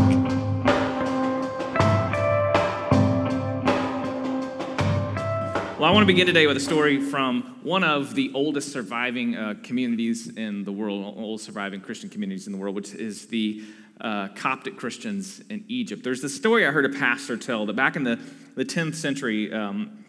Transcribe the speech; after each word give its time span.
Well, 5.78 5.84
I 5.84 5.90
want 5.92 6.04
to 6.04 6.06
begin 6.06 6.26
today 6.26 6.46
with 6.46 6.56
a 6.56 6.60
story 6.60 7.02
from 7.02 7.58
one 7.62 7.84
of 7.84 8.14
the 8.14 8.32
oldest 8.32 8.72
surviving 8.72 9.36
uh, 9.36 9.56
communities 9.62 10.28
in 10.28 10.64
the 10.64 10.72
world, 10.72 11.18
oldest 11.18 11.44
surviving 11.44 11.82
Christian 11.82 12.08
communities 12.08 12.46
in 12.46 12.54
the 12.54 12.58
world, 12.58 12.74
which 12.74 12.94
is 12.94 13.26
the 13.26 13.62
uh, 14.00 14.29
Coptic 14.35 14.77
Christians 14.77 15.40
in 15.50 15.64
Egypt. 15.68 16.03
There's 16.03 16.22
this 16.22 16.35
story 16.35 16.67
I 16.67 16.71
heard 16.71 16.85
a 16.85 16.99
pastor 16.99 17.36
tell 17.36 17.67
that 17.67 17.77
back 17.77 17.96
in 17.96 18.04
the, 18.04 18.18
the 18.57 18.64
10th 18.64 18.95
century, 18.95 19.53
um, 19.53 20.04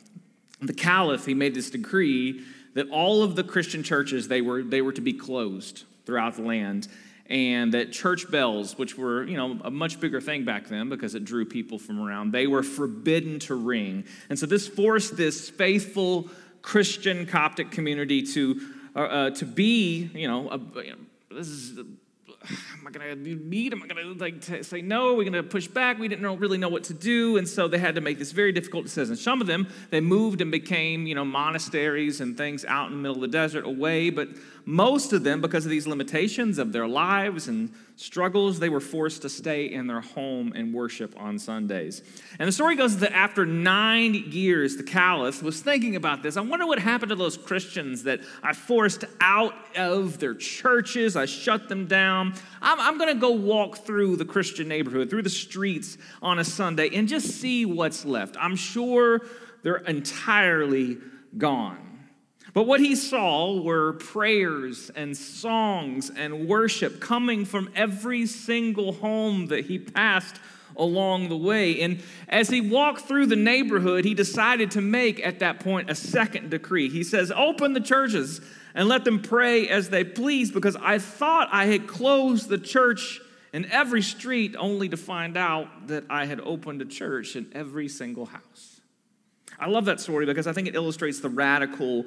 the 0.61 0.73
caliph, 0.73 1.25
he 1.25 1.33
made 1.33 1.55
this 1.55 1.69
decree 1.69 2.43
that 2.73 2.89
all 2.89 3.23
of 3.23 3.35
the 3.35 3.43
Christian 3.43 3.83
churches, 3.83 4.27
they 4.27 4.41
were, 4.41 4.63
they 4.63 4.81
were 4.81 4.93
to 4.93 5.01
be 5.01 5.13
closed 5.13 5.83
throughout 6.05 6.35
the 6.35 6.41
land 6.41 6.87
and 7.31 7.73
that 7.73 7.93
church 7.93 8.29
bells, 8.29 8.77
which 8.77 8.97
were, 8.97 9.23
you 9.23 9.37
know, 9.37 9.57
a 9.63 9.71
much 9.71 10.01
bigger 10.01 10.19
thing 10.19 10.43
back 10.43 10.67
then 10.67 10.89
because 10.89 11.15
it 11.15 11.23
drew 11.23 11.45
people 11.45 11.79
from 11.79 12.01
around, 12.01 12.31
they 12.31 12.45
were 12.45 12.61
forbidden 12.61 13.39
to 13.39 13.55
ring. 13.55 14.03
And 14.29 14.37
so 14.37 14.45
this 14.45 14.67
forced 14.67 15.15
this 15.15 15.49
faithful 15.49 16.29
Christian 16.61 17.25
Coptic 17.25 17.71
community 17.71 18.21
to, 18.33 18.61
uh, 18.95 18.99
uh, 18.99 19.29
to 19.31 19.45
be, 19.45 20.09
you 20.13 20.27
know, 20.27 20.49
a, 20.49 20.57
you 20.83 20.91
know 20.91 20.97
this 21.29 21.47
is 21.47 21.79
am 22.49 22.87
I 22.87 22.91
going 22.91 23.23
to 23.23 23.35
meet? 23.35 23.73
Am 23.73 23.83
I 23.83 23.87
going 23.87 24.03
to 24.03 24.19
like 24.19 24.63
say 24.63 24.81
no? 24.81 25.13
We're 25.13 25.29
going 25.29 25.33
to 25.33 25.43
push 25.43 25.67
back. 25.67 25.99
We 25.99 26.07
didn't 26.07 26.39
really 26.39 26.57
know 26.57 26.69
what 26.69 26.85
to 26.85 26.93
do, 26.93 27.37
and 27.37 27.47
so 27.47 27.67
they 27.67 27.77
had 27.77 27.95
to 27.95 28.01
make 28.01 28.19
this 28.19 28.31
very 28.31 28.51
difficult 28.51 28.85
decision. 28.85 29.15
Some 29.15 29.41
of 29.41 29.47
them 29.47 29.67
they 29.89 30.01
moved 30.01 30.41
and 30.41 30.51
became 30.51 31.05
you 31.07 31.15
know 31.15 31.25
monasteries 31.25 32.21
and 32.21 32.37
things 32.37 32.65
out 32.65 32.87
in 32.87 32.93
the 32.93 33.01
middle 33.01 33.15
of 33.15 33.21
the 33.21 33.27
desert 33.27 33.65
away, 33.65 34.09
but 34.09 34.29
most 34.65 35.13
of 35.13 35.23
them, 35.23 35.41
because 35.41 35.65
of 35.65 35.71
these 35.71 35.87
limitations 35.87 36.57
of 36.57 36.71
their 36.71 36.87
lives 36.87 37.47
and 37.47 37.71
struggles, 37.95 38.59
they 38.59 38.69
were 38.69 38.79
forced 38.79 39.21
to 39.21 39.29
stay 39.29 39.65
in 39.65 39.87
their 39.87 40.01
home 40.01 40.53
and 40.55 40.73
worship 40.73 41.13
on 41.17 41.37
Sundays. 41.39 42.01
And 42.39 42.47
the 42.47 42.51
story 42.51 42.75
goes 42.75 42.97
that 42.97 43.13
after 43.13 43.45
nine 43.45 44.13
years, 44.13 44.77
the 44.77 44.83
caliph 44.83 45.43
was 45.43 45.61
thinking 45.61 45.95
about 45.95 46.23
this. 46.23 46.37
I 46.37 46.41
wonder 46.41 46.65
what 46.65 46.79
happened 46.79 47.09
to 47.09 47.15
those 47.15 47.37
Christians 47.37 48.03
that 48.03 48.21
I 48.41 48.53
forced 48.53 49.05
out 49.19 49.53
of 49.75 50.19
their 50.19 50.35
churches, 50.35 51.15
I 51.15 51.25
shut 51.25 51.69
them 51.69 51.85
down. 51.85 52.33
I'm, 52.61 52.79
I'm 52.79 52.97
going 52.97 53.13
to 53.13 53.19
go 53.19 53.31
walk 53.31 53.79
through 53.79 54.17
the 54.17 54.25
Christian 54.25 54.67
neighborhood, 54.67 55.09
through 55.09 55.23
the 55.23 55.29
streets 55.29 55.97
on 56.21 56.39
a 56.39 56.43
Sunday, 56.43 56.89
and 56.93 57.07
just 57.07 57.27
see 57.27 57.65
what's 57.65 58.05
left. 58.05 58.35
I'm 58.39 58.55
sure 58.55 59.21
they're 59.63 59.77
entirely 59.77 60.97
gone. 61.37 61.90
But 62.53 62.63
what 62.63 62.81
he 62.81 62.95
saw 62.95 63.61
were 63.61 63.93
prayers 63.93 64.91
and 64.95 65.15
songs 65.15 66.09
and 66.09 66.47
worship 66.47 66.99
coming 66.99 67.45
from 67.45 67.69
every 67.75 68.25
single 68.25 68.91
home 68.91 69.47
that 69.47 69.65
he 69.65 69.79
passed 69.79 70.35
along 70.75 71.29
the 71.29 71.37
way. 71.37 71.81
And 71.81 72.01
as 72.27 72.49
he 72.49 72.59
walked 72.59 73.01
through 73.01 73.27
the 73.27 73.35
neighborhood, 73.35 74.03
he 74.03 74.13
decided 74.13 74.71
to 74.71 74.81
make 74.81 75.25
at 75.25 75.39
that 75.39 75.61
point 75.61 75.89
a 75.89 75.95
second 75.95 76.49
decree. 76.49 76.89
He 76.89 77.03
says, 77.03 77.31
Open 77.31 77.73
the 77.73 77.79
churches 77.79 78.41
and 78.73 78.87
let 78.87 79.05
them 79.05 79.21
pray 79.21 79.67
as 79.67 79.89
they 79.89 80.03
please, 80.03 80.51
because 80.51 80.75
I 80.75 80.97
thought 80.97 81.49
I 81.51 81.65
had 81.65 81.87
closed 81.87 82.49
the 82.49 82.57
church 82.57 83.21
in 83.53 83.69
every 83.71 84.01
street 84.01 84.55
only 84.57 84.89
to 84.89 84.97
find 84.97 85.37
out 85.37 85.87
that 85.87 86.05
I 86.09 86.25
had 86.25 86.39
opened 86.39 86.81
a 86.81 86.85
church 86.85 87.35
in 87.35 87.49
every 87.53 87.89
single 87.89 88.25
house. 88.25 88.81
I 89.59 89.67
love 89.67 89.85
that 89.85 89.99
story 89.99 90.25
because 90.25 90.47
I 90.47 90.53
think 90.53 90.67
it 90.67 90.75
illustrates 90.75 91.19
the 91.19 91.29
radical 91.29 92.05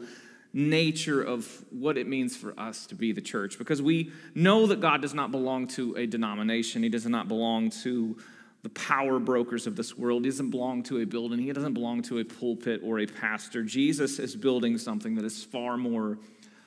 nature 0.55 1.21
of 1.21 1.65
what 1.71 1.99
it 1.99 2.07
means 2.07 2.37
for 2.37 2.59
us 2.59 2.87
to 2.87 2.95
be 2.95 3.13
the 3.13 3.21
church 3.21 3.59
because 3.59 3.83
we 3.83 4.13
know 4.37 4.67
that 4.67 4.81
God 4.81 5.03
does 5.03 5.13
not 5.13 5.33
belong 5.33 5.67
to 5.69 5.97
a 5.97 6.07
denomination. 6.07 6.85
He 6.85 6.89
does 6.89 7.07
not 7.07 7.27
belong 7.27 7.71
to 7.83 8.17
the 8.63 8.69
power 8.71 9.19
brokers 9.19 9.67
of 9.67 9.75
this 9.75 9.99
world. 9.99 10.25
He 10.25 10.31
doesn't 10.31 10.51
belong 10.51 10.85
to 10.85 11.01
a 11.01 11.05
building. 11.05 11.41
He 11.41 11.53
doesn't 11.53 11.75
belong 11.75 12.03
to 12.03 12.21
a 12.21 12.25
pulpit 12.25 12.81
or 12.85 13.01
a 13.01 13.07
pastor. 13.07 13.65
Jesus 13.65 14.21
is 14.21 14.37
building 14.37 14.79
something 14.79 15.17
that 15.17 15.25
is 15.25 15.45
far 15.45 15.77
more 15.77 16.19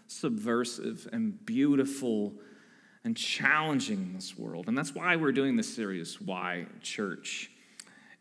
subversive 0.08 1.08
and 1.12 1.44
beautiful 1.46 2.34
and 3.06 3.16
challenging 3.16 4.00
in 4.00 4.14
this 4.14 4.38
world. 4.38 4.68
And 4.68 4.78
that's 4.78 4.94
why 4.94 5.16
we're 5.16 5.32
doing 5.32 5.56
this 5.56 5.74
series, 5.74 6.20
Why 6.20 6.66
Church? 6.82 7.50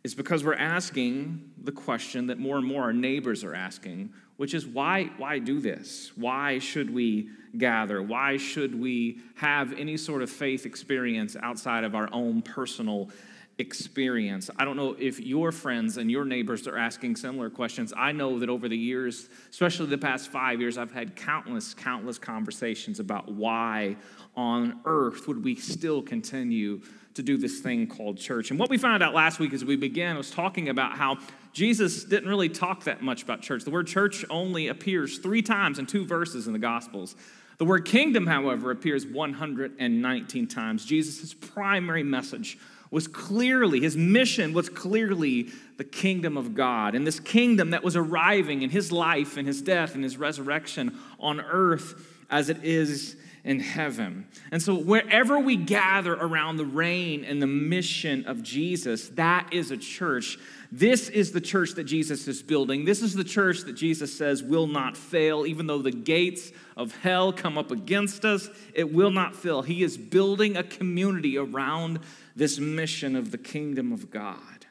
Is 0.05 0.15
because 0.15 0.45
we're 0.45 0.55
asking 0.55 1.51
the 1.61 1.73
question 1.73 2.29
that 2.29 2.39
more 2.39 2.57
and 2.57 2.67
more 2.67 2.85
our 2.85 2.93
neighbors 2.93 3.43
are 3.43 3.55
asking 3.55 4.13
which 4.37 4.55
is 4.55 4.67
why, 4.67 5.11
why 5.17 5.39
do 5.39 5.61
this? 5.61 6.13
Why 6.17 6.59
should 6.59 6.93
we 6.93 7.31
gather? 7.57 8.03
Why 8.03 8.37
should 8.37 8.79
we 8.79 9.21
have 9.37 9.73
any 9.73 9.97
sort 9.97 10.23
of 10.23 10.31
faith 10.31 10.67
experience 10.67 11.37
outside 11.43 11.85
of 11.85 11.95
our 11.95 12.09
own 12.13 12.43
personal 12.43 13.11
experience? 13.59 14.51
I 14.59 14.67
don't 14.67 14.77
know 14.77 14.95
if 14.99 15.19
your 15.19 15.53
friends 15.53 15.97
and 15.97 16.11
your 16.11 16.27
neighbors 16.27 16.69
are 16.69 16.77
asking 16.77 17.17
similar 17.17 17.49
questions. 17.49 17.95
I 17.97 18.13
know 18.13 18.39
that 18.41 18.51
over 18.51 18.69
the 18.69 18.77
years, 18.77 19.31
especially 19.51 19.87
the 19.87 19.97
past 19.97 20.29
five 20.29 20.61
years, 20.61 20.77
I've 20.77 20.93
had 20.93 21.17
countless, 21.17 21.73
countless 21.73 22.19
conversations 22.19 23.01
about 23.01 23.33
why 23.33 23.97
on 24.37 24.81
earth 24.85 25.27
would 25.29 25.43
we 25.43 25.55
still 25.55 26.03
continue 26.03 26.83
to 27.17 27.23
do 27.23 27.37
this 27.37 27.61
thing 27.61 27.87
called 27.87 28.19
church. 28.19 28.51
And 28.51 28.59
what 28.59 28.71
we 28.71 28.79
found 28.79 29.03
out 29.03 29.15
last 29.15 29.39
week 29.39 29.53
as 29.53 29.65
we 29.65 29.77
began 29.77 30.17
was 30.17 30.31
talking 30.31 30.69
about 30.69 30.97
how 30.97 31.19
Jesus 31.53 32.05
didn't 32.05 32.29
really 32.29 32.49
talk 32.49 32.85
that 32.85 33.03
much 33.03 33.23
about 33.23 33.43
church. 33.43 33.65
The 33.65 33.71
word 33.71 33.87
church 33.87 34.25
only 34.31 34.69
appears 34.69 35.19
three 35.19 35.43
times 35.43 35.79
in 35.79 35.87
two 35.87 36.07
verses 36.07 36.47
in 36.47 36.53
the 36.53 36.59
Gospels. 36.59 37.17
The 37.59 37.65
word 37.65 37.87
kingdom, 37.87 38.27
however, 38.27 38.71
appears 38.71 39.07
119 39.07 40.47
times. 40.47 40.85
Jesus' 40.85 41.33
primary 41.33 42.03
message 42.03 42.59
was 42.91 43.09
clearly, 43.09 43.81
his 43.81 43.97
mission 43.97 44.53
was 44.53 44.69
clearly 44.69 45.49
the 45.77 45.85
kingdom 45.85 46.37
of 46.37 46.55
God. 46.55 46.95
And 46.95 47.07
this 47.07 47.19
kingdom 47.19 47.71
that 47.71 47.83
was 47.83 47.97
arriving 47.97 48.63
in 48.63 48.71
his 48.71 48.93
life 48.93 49.37
and 49.37 49.47
his 49.47 49.63
death 49.63 49.95
and 49.95 50.05
his 50.05 50.17
resurrection 50.17 50.99
on 51.19 51.41
earth 51.41 52.15
as 52.31 52.49
it 52.49 52.63
is 52.63 53.17
in 53.47 53.61
heaven. 53.61 54.27
And 54.51 54.61
so, 54.61 54.75
wherever 54.75 55.39
we 55.39 55.55
gather 55.55 56.13
around 56.13 56.57
the 56.57 56.67
reign 56.67 57.25
and 57.25 57.41
the 57.41 57.47
mission 57.47 58.27
of 58.27 58.43
Jesus, 58.43 59.09
that 59.11 59.53
is 59.53 59.71
a 59.71 59.77
church. 59.77 60.37
This 60.73 61.09
is 61.09 61.31
the 61.31 61.41
church 61.41 61.75
that 61.75 61.85
Jesus 61.85 62.27
is 62.27 62.43
building. 62.43 62.85
This 62.85 63.03
is 63.03 63.15
the 63.15 63.23
church 63.23 63.61
that 63.61 63.75
Jesus 63.75 64.19
says 64.19 64.43
will 64.43 64.67
not 64.67 64.97
fail, 64.97 65.47
even 65.47 65.69
though 65.69 65.79
the 65.79 65.93
gates 65.93 66.51
of 66.77 66.93
hell 66.97 67.33
come 67.33 67.57
up 67.57 67.71
against 67.71 68.25
us, 68.25 68.51
it 68.75 68.93
will 68.93 69.13
not 69.13 69.37
fail. 69.37 69.63
He 69.63 69.85
is 69.85 69.97
building 69.97 70.57
a 70.57 70.65
community 70.65 71.39
around 71.39 72.01
this 72.35 72.59
mission 72.59 73.15
of 73.15 73.31
the 73.31 73.39
kingdom 73.39 73.93
of 73.93 74.11
God. 74.11 74.67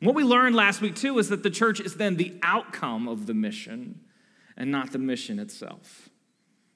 And 0.00 0.06
what 0.06 0.14
we 0.14 0.22
learned 0.22 0.54
last 0.54 0.82
week, 0.82 0.96
too, 0.96 1.18
is 1.18 1.30
that 1.30 1.42
the 1.42 1.50
church 1.50 1.80
is 1.80 1.96
then 1.96 2.16
the 2.16 2.38
outcome 2.42 3.08
of 3.08 3.24
the 3.24 3.34
mission 3.34 4.00
and 4.54 4.70
not 4.70 4.92
the 4.92 4.98
mission 4.98 5.38
itself. 5.38 6.07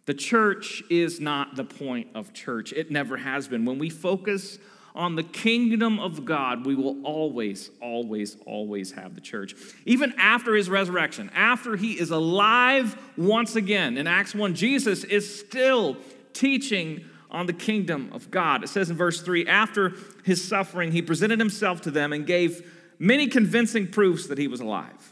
The 0.06 0.14
church 0.14 0.82
is 0.90 1.20
not 1.20 1.54
the 1.54 1.64
point 1.64 2.08
of 2.14 2.32
church. 2.32 2.72
It 2.72 2.90
never 2.90 3.16
has 3.16 3.46
been. 3.46 3.64
When 3.64 3.78
we 3.78 3.88
focus 3.88 4.58
on 4.94 5.16
the 5.16 5.22
kingdom 5.22 5.98
of 5.98 6.24
God, 6.24 6.66
we 6.66 6.74
will 6.74 7.02
always, 7.04 7.70
always, 7.80 8.36
always 8.44 8.92
have 8.92 9.14
the 9.14 9.20
church. 9.20 9.54
Even 9.86 10.12
after 10.18 10.54
his 10.54 10.68
resurrection, 10.68 11.30
after 11.34 11.76
he 11.76 11.98
is 11.98 12.10
alive 12.10 12.96
once 13.16 13.56
again, 13.56 13.96
in 13.96 14.06
Acts 14.06 14.34
1, 14.34 14.54
Jesus 14.54 15.04
is 15.04 15.41
still 15.41 15.96
teaching 16.32 17.04
on 17.30 17.46
the 17.46 17.52
kingdom 17.52 18.10
of 18.12 18.30
God. 18.30 18.62
It 18.62 18.68
says 18.68 18.91
in 18.91 18.97
verse 18.97 19.22
3 19.22 19.47
after 19.47 19.94
his 20.24 20.47
suffering, 20.47 20.92
he 20.92 21.00
presented 21.00 21.38
himself 21.38 21.80
to 21.82 21.91
them 21.91 22.12
and 22.12 22.27
gave 22.27 22.71
many 22.98 23.27
convincing 23.27 23.88
proofs 23.88 24.27
that 24.27 24.36
he 24.36 24.48
was 24.48 24.60
alive. 24.60 25.11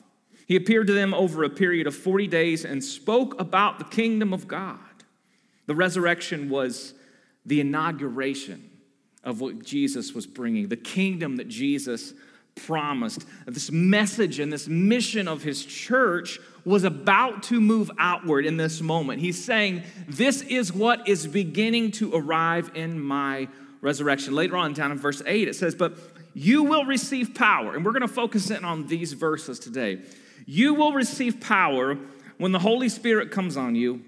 He 0.50 0.56
appeared 0.56 0.88
to 0.88 0.92
them 0.92 1.14
over 1.14 1.44
a 1.44 1.48
period 1.48 1.86
of 1.86 1.94
40 1.94 2.26
days 2.26 2.64
and 2.64 2.82
spoke 2.82 3.40
about 3.40 3.78
the 3.78 3.84
kingdom 3.84 4.32
of 4.32 4.48
God. 4.48 4.80
The 5.66 5.76
resurrection 5.76 6.50
was 6.50 6.92
the 7.46 7.60
inauguration 7.60 8.68
of 9.22 9.40
what 9.40 9.62
Jesus 9.62 10.12
was 10.12 10.26
bringing, 10.26 10.66
the 10.66 10.76
kingdom 10.76 11.36
that 11.36 11.46
Jesus 11.46 12.14
promised. 12.56 13.26
This 13.46 13.70
message 13.70 14.40
and 14.40 14.52
this 14.52 14.66
mission 14.66 15.28
of 15.28 15.44
his 15.44 15.64
church 15.64 16.40
was 16.64 16.82
about 16.82 17.44
to 17.44 17.60
move 17.60 17.88
outward 17.96 18.44
in 18.44 18.56
this 18.56 18.80
moment. 18.80 19.20
He's 19.20 19.44
saying, 19.44 19.84
This 20.08 20.42
is 20.42 20.72
what 20.72 21.08
is 21.08 21.28
beginning 21.28 21.92
to 21.92 22.12
arrive 22.12 22.72
in 22.74 22.98
my 22.98 23.46
resurrection. 23.82 24.34
Later 24.34 24.56
on, 24.56 24.72
down 24.72 24.90
in 24.90 24.98
verse 24.98 25.22
8, 25.24 25.46
it 25.46 25.54
says, 25.54 25.76
But 25.76 25.96
you 26.34 26.64
will 26.64 26.86
receive 26.86 27.36
power. 27.36 27.76
And 27.76 27.84
we're 27.84 27.92
going 27.92 28.02
to 28.02 28.08
focus 28.08 28.50
in 28.50 28.64
on 28.64 28.88
these 28.88 29.12
verses 29.12 29.60
today. 29.60 30.00
You 30.46 30.74
will 30.74 30.92
receive 30.92 31.40
power 31.40 31.98
when 32.38 32.52
the 32.52 32.58
Holy 32.58 32.88
Spirit 32.88 33.30
comes 33.30 33.56
on 33.56 33.74
you, 33.74 34.02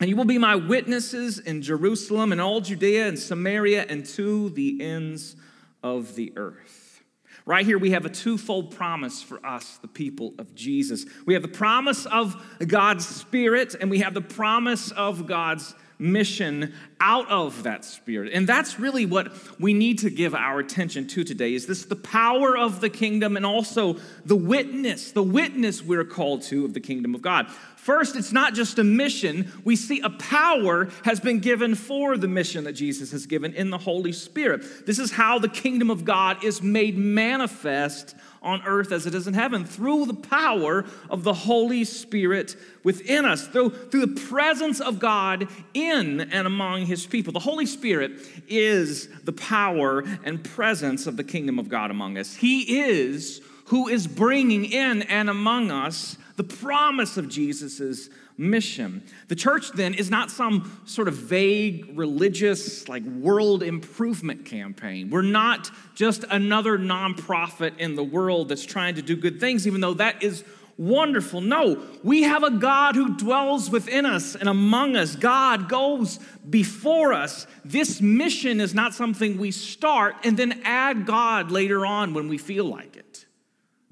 and 0.00 0.08
you 0.08 0.16
will 0.16 0.24
be 0.24 0.38
my 0.38 0.56
witnesses 0.56 1.38
in 1.38 1.62
Jerusalem 1.62 2.32
and 2.32 2.40
all 2.40 2.60
Judea 2.60 3.08
and 3.08 3.18
Samaria 3.18 3.86
and 3.88 4.04
to 4.06 4.50
the 4.50 4.82
ends 4.82 5.36
of 5.82 6.14
the 6.14 6.32
earth. 6.36 7.02
Right 7.44 7.64
here, 7.64 7.78
we 7.78 7.92
have 7.92 8.04
a 8.04 8.10
twofold 8.10 8.74
promise 8.74 9.22
for 9.22 9.44
us, 9.46 9.78
the 9.78 9.88
people 9.88 10.34
of 10.38 10.54
Jesus. 10.54 11.06
We 11.26 11.34
have 11.34 11.42
the 11.42 11.48
promise 11.48 12.04
of 12.06 12.34
God's 12.66 13.06
Spirit, 13.06 13.76
and 13.80 13.88
we 13.88 14.00
have 14.00 14.14
the 14.14 14.20
promise 14.20 14.90
of 14.90 15.26
God's 15.26 15.74
mission 15.98 16.74
out 17.00 17.28
of 17.30 17.64
that 17.64 17.84
spirit. 17.84 18.32
And 18.32 18.46
that's 18.46 18.80
really 18.80 19.04
what 19.04 19.32
we 19.60 19.74
need 19.74 19.98
to 19.98 20.10
give 20.10 20.34
our 20.34 20.58
attention 20.58 21.06
to 21.08 21.24
today 21.24 21.52
is 21.52 21.66
this 21.66 21.84
the 21.84 21.96
power 21.96 22.56
of 22.56 22.80
the 22.80 22.88
kingdom 22.88 23.36
and 23.36 23.44
also 23.44 23.96
the 24.24 24.36
witness 24.36 25.12
the 25.12 25.22
witness 25.22 25.82
we're 25.82 26.04
called 26.04 26.42
to 26.42 26.64
of 26.64 26.72
the 26.72 26.80
kingdom 26.80 27.14
of 27.14 27.20
god. 27.20 27.50
First 27.76 28.16
it's 28.16 28.32
not 28.32 28.54
just 28.54 28.78
a 28.78 28.84
mission. 28.84 29.52
We 29.62 29.76
see 29.76 30.00
a 30.00 30.10
power 30.10 30.88
has 31.04 31.20
been 31.20 31.40
given 31.40 31.74
for 31.74 32.16
the 32.16 32.28
mission 32.28 32.64
that 32.64 32.72
jesus 32.72 33.12
has 33.12 33.26
given 33.26 33.52
in 33.52 33.68
the 33.70 33.78
holy 33.78 34.12
spirit. 34.12 34.86
This 34.86 34.98
is 34.98 35.12
how 35.12 35.38
the 35.38 35.48
kingdom 35.48 35.90
of 35.90 36.04
god 36.04 36.42
is 36.42 36.62
made 36.62 36.96
manifest 36.96 38.14
on 38.46 38.62
earth 38.64 38.92
as 38.92 39.06
it 39.06 39.14
is 39.14 39.26
in 39.26 39.34
heaven 39.34 39.64
through 39.64 40.06
the 40.06 40.14
power 40.14 40.84
of 41.10 41.24
the 41.24 41.34
Holy 41.34 41.84
Spirit 41.84 42.56
within 42.84 43.24
us, 43.24 43.46
through, 43.48 43.70
through 43.70 44.06
the 44.06 44.20
presence 44.20 44.80
of 44.80 45.00
God 45.00 45.48
in 45.74 46.20
and 46.20 46.46
among 46.46 46.85
his 46.86 47.06
people. 47.06 47.32
The 47.32 47.40
Holy 47.40 47.66
Spirit 47.66 48.12
is 48.48 49.08
the 49.24 49.32
power 49.32 50.04
and 50.24 50.42
presence 50.42 51.06
of 51.06 51.16
the 51.16 51.24
kingdom 51.24 51.58
of 51.58 51.68
God 51.68 51.90
among 51.90 52.16
us. 52.18 52.34
He 52.34 52.80
is 52.80 53.40
who 53.66 53.88
is 53.88 54.06
bringing 54.06 54.64
in 54.64 55.02
and 55.02 55.28
among 55.28 55.70
us 55.70 56.16
the 56.36 56.44
promise 56.44 57.16
of 57.16 57.28
Jesus's 57.28 58.10
mission. 58.38 59.02
The 59.28 59.34
church 59.34 59.72
then 59.72 59.94
is 59.94 60.10
not 60.10 60.30
some 60.30 60.80
sort 60.84 61.08
of 61.08 61.14
vague 61.14 61.96
religious, 61.96 62.88
like 62.88 63.02
world 63.02 63.62
improvement 63.62 64.44
campaign. 64.44 65.10
We're 65.10 65.22
not 65.22 65.70
just 65.94 66.24
another 66.30 66.78
nonprofit 66.78 67.78
in 67.78 67.96
the 67.96 68.04
world 68.04 68.50
that's 68.50 68.66
trying 68.66 68.96
to 68.96 69.02
do 69.02 69.16
good 69.16 69.40
things, 69.40 69.66
even 69.66 69.80
though 69.80 69.94
that 69.94 70.22
is 70.22 70.44
wonderful. 70.78 71.40
No, 71.40 71.82
we 72.02 72.22
have 72.22 72.42
a 72.42 72.50
God 72.50 72.94
who 72.94 73.16
dwells 73.16 73.70
within 73.70 74.06
us 74.06 74.34
and 74.34 74.48
among 74.48 74.96
us. 74.96 75.16
God 75.16 75.68
goes 75.68 76.18
before 76.48 77.12
us. 77.12 77.46
This 77.64 78.00
mission 78.00 78.60
is 78.60 78.74
not 78.74 78.94
something 78.94 79.38
we 79.38 79.50
start 79.50 80.16
and 80.24 80.36
then 80.36 80.60
add 80.64 81.06
God 81.06 81.50
later 81.50 81.86
on 81.86 82.14
when 82.14 82.28
we 82.28 82.38
feel 82.38 82.64
like 82.64 82.96
it. 82.96 83.26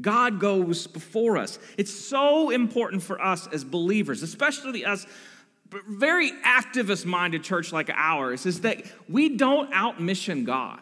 God 0.01 0.41
goes 0.41 0.87
before 0.87 1.39
us. 1.39 1.59
It's 1.79 1.95
so 1.95 2.51
important 2.51 3.03
for 3.03 3.21
us 3.23 3.47
as 3.47 3.65
believers, 3.65 4.23
especially 4.23 4.85
us 4.85 5.07
very 5.89 6.31
activist 6.43 7.05
minded 7.05 7.43
church 7.43 7.73
like 7.73 7.91
ours, 7.91 8.47
is 8.47 8.61
that 8.61 8.85
we 9.09 9.31
don't 9.31 9.73
outmission 9.73 10.45
God. 10.45 10.81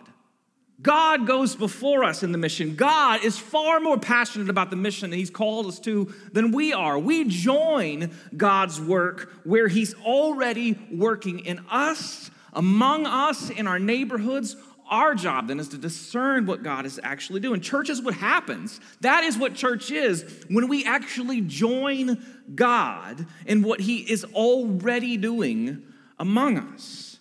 God 0.83 1.27
goes 1.27 1.55
before 1.55 2.03
us 2.03 2.23
in 2.23 2.33
the 2.33 2.39
mission. 2.39 2.75
God 2.75 3.25
is 3.25 3.39
far 3.39 3.79
more 3.79 3.99
passionate 3.99 4.51
about 4.51 4.71
the 4.71 4.77
mission 4.77 5.11
that 5.11 5.17
He's 5.17 5.31
called 5.31 5.67
us 5.67 5.79
to 5.81 6.13
than 6.33 6.53
we 6.53 6.73
are. 6.73 6.99
We 6.99 7.25
join 7.25 8.11
God's 8.37 8.81
work 8.81 9.33
where 9.45 9.69
He's 9.69 9.95
already 9.95 10.79
working 10.91 11.41
in 11.41 11.65
us, 11.71 12.31
among 12.53 13.07
us, 13.07 13.49
in 13.49 13.67
our 13.67 13.79
neighborhoods, 13.79 14.57
our 14.93 15.15
job 15.15 15.49
then 15.49 15.59
is 15.59 15.69
to 15.69 15.79
discern 15.79 16.45
what 16.45 16.63
God 16.63 16.85
is 16.85 17.01
actually 17.03 17.41
doing. 17.41 17.63
Church 17.63 17.89
is 17.89 18.03
what 18.03 18.13
happens. 18.13 18.79
That 19.01 19.25
is 19.25 19.39
what 19.39 19.55
church 19.55 19.91
is 19.91 20.45
when 20.49 20.69
we 20.69 20.85
actually 20.85 21.41
join 21.41 22.23
God 22.55 23.27
in 23.47 23.63
what 23.63 23.81
He 23.81 23.99
is 23.99 24.25
already 24.35 25.17
doing 25.17 25.83
among 26.19 26.59
us. 26.59 27.12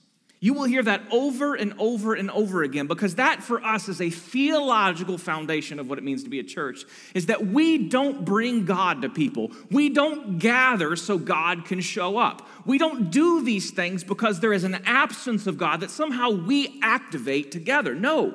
You 0.44 0.56
will 0.56 0.64
hear 0.64 0.82
that 0.82 1.04
over 1.12 1.54
and 1.54 1.76
over 1.78 2.16
and 2.16 2.32
over 2.32 2.64
again 2.64 2.88
because 2.88 3.14
that 3.16 3.44
for 3.44 3.64
us 3.64 3.88
is 3.88 4.02
a 4.02 4.10
theological 4.10 5.20
foundation 5.20 5.80
of 5.80 5.88
what 5.88 6.00
it 6.00 6.04
means 6.04 6.24
to 6.24 6.32
be 6.32 6.40
a 6.40 6.44
church 6.44 6.84
is 7.14 7.28
that 7.28 7.46
we 7.46 7.78
don't 7.78 8.26
bring 8.26 8.66
God 8.66 9.04
to 9.04 9.10
people. 9.10 9.52
We 9.70 9.90
don't 9.90 10.40
gather 10.40 10.96
so 10.96 11.20
God 11.20 11.66
can 11.66 11.80
show 11.80 12.18
up. 12.18 12.50
We 12.66 12.80
don't 12.80 13.12
do 13.12 13.44
these 13.44 13.70
things 13.70 14.04
because 14.04 14.40
there 14.40 14.52
is 14.52 14.64
an 14.64 14.82
absence 14.84 15.46
of 15.46 15.60
God 15.60 15.82
that 15.82 15.92
somehow 15.92 16.32
we 16.32 16.80
activate 16.82 17.52
together. 17.52 17.94
No. 17.94 18.34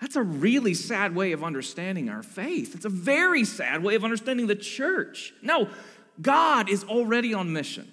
That's 0.00 0.14
a 0.14 0.22
really 0.22 0.74
sad 0.74 1.16
way 1.16 1.32
of 1.32 1.42
understanding 1.42 2.10
our 2.10 2.22
faith. 2.22 2.76
It's 2.76 2.84
a 2.84 2.88
very 2.88 3.44
sad 3.44 3.82
way 3.82 3.96
of 3.96 4.04
understanding 4.04 4.46
the 4.46 4.54
church. 4.54 5.34
No, 5.42 5.68
God 6.20 6.68
is 6.68 6.84
already 6.84 7.34
on 7.34 7.52
mission. 7.52 7.90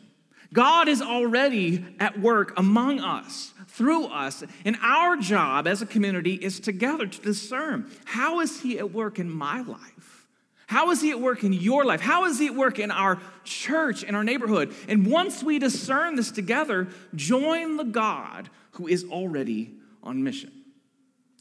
God 0.54 0.88
is 0.88 1.02
already 1.02 1.86
at 2.00 2.20
work 2.20 2.58
among 2.58 3.00
us, 3.00 3.54
through 3.68 4.06
us, 4.06 4.44
and 4.66 4.78
our 4.82 5.16
job 5.18 5.68
as 5.68 5.82
a 5.82 5.86
community 5.86 6.34
is 6.34 6.60
together 6.60 7.06
to 7.06 7.22
discern 7.22 7.90
how 8.06 8.40
is 8.40 8.62
He 8.62 8.80
at 8.80 8.92
work 8.92 9.20
in 9.20 9.30
my 9.30 9.62
life? 9.62 10.28
How 10.66 10.92
is 10.92 11.02
He 11.02 11.12
at 11.12 11.20
work 11.20 11.44
in 11.44 11.54
your 11.54 11.86
life? 11.86 12.02
How 12.02 12.26
is 12.26 12.40
He 12.40 12.48
at 12.48 12.56
work 12.56 12.80
in 12.80 12.92
our 12.92 13.20
church, 13.44 14.04
in 14.04 14.16
our 14.16 14.24
neighborhood? 14.24 14.74
And 14.88 15.06
once 15.06 15.44
we 15.44 15.60
discern 15.60 16.16
this 16.16 16.32
together, 16.32 16.88
join 17.16 17.78
the 17.78 17.84
God 17.84 18.50
who 18.72 18.88
is 18.88 19.04
already 19.06 19.74
on 20.04 20.24
mission. 20.24 20.52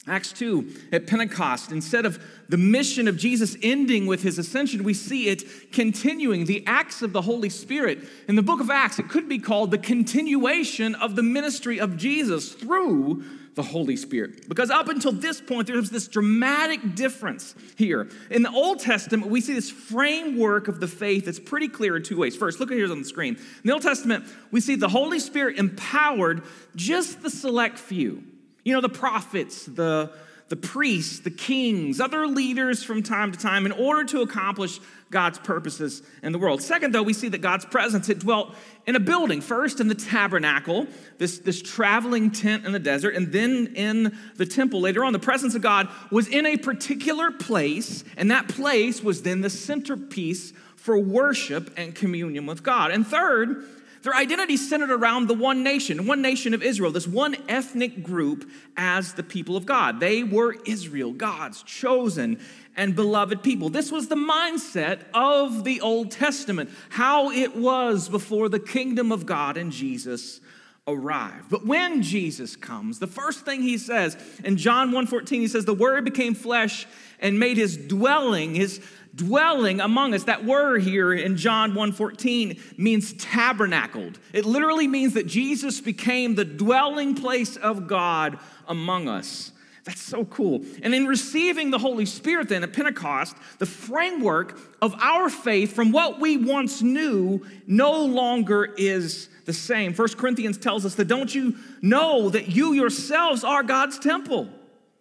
Acts 0.09 0.33
2, 0.33 0.89
at 0.93 1.07
Pentecost, 1.07 1.73
instead 1.73 2.07
of 2.07 2.23
the 2.49 2.57
mission 2.57 3.09
of 3.09 3.17
Jesus 3.17 3.57
ending 3.63 4.07
with 4.07 4.23
his 4.23 4.39
ascension, 4.39 4.83
we 4.83 4.95
see 4.95 5.29
it 5.29 5.73
continuing. 5.73 6.47
The 6.47 6.65
acts 6.67 7.03
of 7.03 7.13
the 7.13 7.23
Holy 7.23 7.51
Spirit. 7.51 8.01
In 8.27 8.37
the 8.37 8.43
book 8.43 8.61
of 8.61 8.71
Acts, 8.71 8.99
it 8.99 9.09
could 9.09 9.29
be 9.29 9.39
called 9.39 9.71
the 9.71 9.79
continuation 9.79 10.95
of 10.95 11.17
the 11.17 11.23
ministry 11.23 11.79
of 11.79 11.97
Jesus 11.97 12.53
through 12.53 13.25
the 13.59 13.63
Holy 13.65 13.97
Spirit. 13.97 14.49
Because 14.49 14.71
up 14.71 14.89
until 14.89 15.11
this 15.11 15.41
point, 15.41 15.67
there's 15.67 15.91
this 15.91 16.07
dramatic 16.07 16.95
difference 16.95 17.57
here. 17.77 18.09
In 18.31 18.43
the 18.43 18.53
Old 18.53 18.79
Testament, 18.79 19.27
we 19.27 19.41
see 19.41 19.53
this 19.53 19.69
framework 19.69 20.69
of 20.69 20.79
the 20.79 20.87
faith 20.87 21.25
that's 21.25 21.41
pretty 21.41 21.67
clear 21.67 21.97
in 21.97 22.05
two 22.05 22.17
ways. 22.17 22.37
First, 22.37 22.61
look 22.61 22.71
at 22.71 22.77
here 22.77 22.89
on 22.91 23.01
the 23.01 23.05
screen. 23.05 23.35
In 23.35 23.63
the 23.65 23.73
Old 23.73 23.83
Testament, 23.83 24.27
we 24.53 24.61
see 24.61 24.77
the 24.77 24.89
Holy 24.89 25.19
Spirit 25.19 25.59
empowered 25.59 26.45
just 26.77 27.21
the 27.21 27.31
select 27.31 27.81
few. 27.81 28.23
You 28.69 28.75
know, 28.75 28.82
the 28.82 28.91
prophets, 28.91 29.65
the, 29.65 30.12
the 30.50 30.56
priests, 30.56 31.20
the 31.20 31.31
kings, 31.31 32.00
other 32.03 32.26
leaders 32.26 32.82
from 32.85 33.03
time 33.03 33.32
to 33.32 33.38
time 33.38 33.65
in 33.65 33.73
order 33.73 34.05
to 34.05 34.20
accomplish 34.20 34.79
God's 35.11 35.38
purposes 35.38 36.03
in 36.23 36.32
the 36.32 36.38
world. 36.38 36.61
Second, 36.61 36.93
though, 36.93 37.03
we 37.03 37.15
see 37.15 37.31
that 37.31 37.38
God's 37.38 37.65
presence, 37.65 38.11
it 38.11 38.19
dwelt 38.19 38.55
in 38.87 38.94
a 38.94 39.00
building. 39.00 39.41
First 39.41 39.81
in 39.81 39.88
the 39.88 39.94
tabernacle, 39.94 40.87
this, 41.17 41.38
this 41.38 41.62
traveling 41.62 42.31
tent 42.31 42.67
in 42.67 42.73
the 42.73 42.79
desert, 42.79 43.15
and 43.15 43.32
then 43.32 43.73
in 43.75 44.15
the 44.37 44.44
temple 44.44 44.83
later 44.83 45.02
on. 45.02 45.14
The 45.14 45.19
presence 45.19 45.54
of 45.54 45.62
God 45.62 45.88
was 46.11 46.28
in 46.28 46.45
a 46.45 46.59
particular 46.59 47.31
place, 47.31 48.04
and 48.19 48.31
that 48.31 48.49
place 48.49 49.02
was 49.02 49.23
then 49.23 49.40
the 49.40 49.49
centerpiece 49.49 50.52
for 50.76 50.99
worship 50.99 51.73
and 51.78 51.95
communion 51.95 52.45
with 52.45 52.62
God. 52.62 52.90
And 52.90 53.07
third, 53.07 53.64
their 54.02 54.14
identity 54.14 54.57
centered 54.57 54.90
around 54.90 55.26
the 55.26 55.35
one 55.35 55.62
nation, 55.62 56.07
one 56.07 56.23
nation 56.23 56.55
of 56.55 56.62
Israel, 56.62 56.93
this 56.93 57.07
one 57.07 57.37
ethnic 57.49 58.02
group 58.02 58.50
as 58.76 59.14
the 59.14 59.23
people 59.23 59.57
of 59.57 59.67
God. 59.67 60.00
They 60.00 60.23
were 60.23 60.57
Israel, 60.67 61.12
God's 61.12 61.62
chosen 61.62 62.40
and 62.76 62.95
beloved 62.95 63.43
people. 63.43 63.71
This 63.71 63.90
was 63.90 64.09
the 64.09 64.17
mindset 64.17 65.00
of 65.12 65.64
the 65.64 65.81
Old 65.81 66.11
Testament, 66.11 66.71
how 66.90 67.31
it 67.31 67.57
was 67.57 68.09
before 68.09 68.49
the 68.49 68.61
kingdom 68.61 69.11
of 69.11 69.26
God 69.26 69.57
and 69.57 69.73
Jesus 69.73 70.40
arrived. 70.87 71.50
But 71.50 71.67
when 71.67 72.02
Jesus 72.02 72.57
comes, 72.57 72.99
the 72.99 73.07
first 73.07 73.45
thing 73.45 73.62
he 73.62 73.76
says 73.76 74.17
in 74.43 74.57
John 74.57 74.90
1:14 74.90 75.40
he 75.40 75.49
says 75.49 75.64
the 75.64 75.75
word 75.75 76.05
became 76.05 76.35
flesh 76.35 76.87
and 77.21 77.38
made 77.38 77.57
his 77.57 77.76
dwelling 77.76 78.55
his 78.55 78.81
dwelling 79.19 79.81
among 79.81 80.15
us 80.15 80.25
that 80.25 80.45
word 80.45 80.83
here 80.83 81.13
in 81.13 81.37
john 81.37 81.73
1.14 81.73 82.79
means 82.79 83.13
tabernacled. 83.15 84.19
It 84.33 84.47
literally 84.47 84.89
means 84.89 85.15
that 85.15 85.27
jesus 85.27 85.81
became 85.81 86.35
the 86.35 86.45
dwelling 86.45 87.15
place 87.15 87.57
of 87.57 87.87
god 87.87 88.39
among 88.67 89.09
us. 89.09 89.53
That's 89.85 90.03
so 90.03 90.27
cool. 90.27 90.63
And 90.83 90.95
in 90.95 91.07
receiving 91.07 91.71
the 91.71 91.79
holy 91.79 92.07
spirit 92.07 92.49
then 92.49 92.63
at 92.63 92.73
pentecost 92.73 93.37
the 93.59 93.67
framework 93.67 94.59
of 94.81 94.95
our 95.01 95.29
faith 95.29 95.75
from 95.75 95.93
what 95.93 96.21
we 96.21 96.37
once 96.37 96.81
knew 96.81 97.45
no 97.67 98.05
longer 98.05 98.65
is 98.77 99.29
the 99.47 99.53
same. 99.53 99.95
First 99.95 100.17
corinthians 100.17 100.59
tells 100.59 100.87
us 100.87 100.95
that 100.97 101.09
don't 101.09 101.35
you 101.35 101.57
know 101.83 102.29
that 102.31 102.49
you 102.49 102.75
yourselves 102.75 103.45
are 103.45 103.63
god's 103.63 103.99
temple 103.99 104.49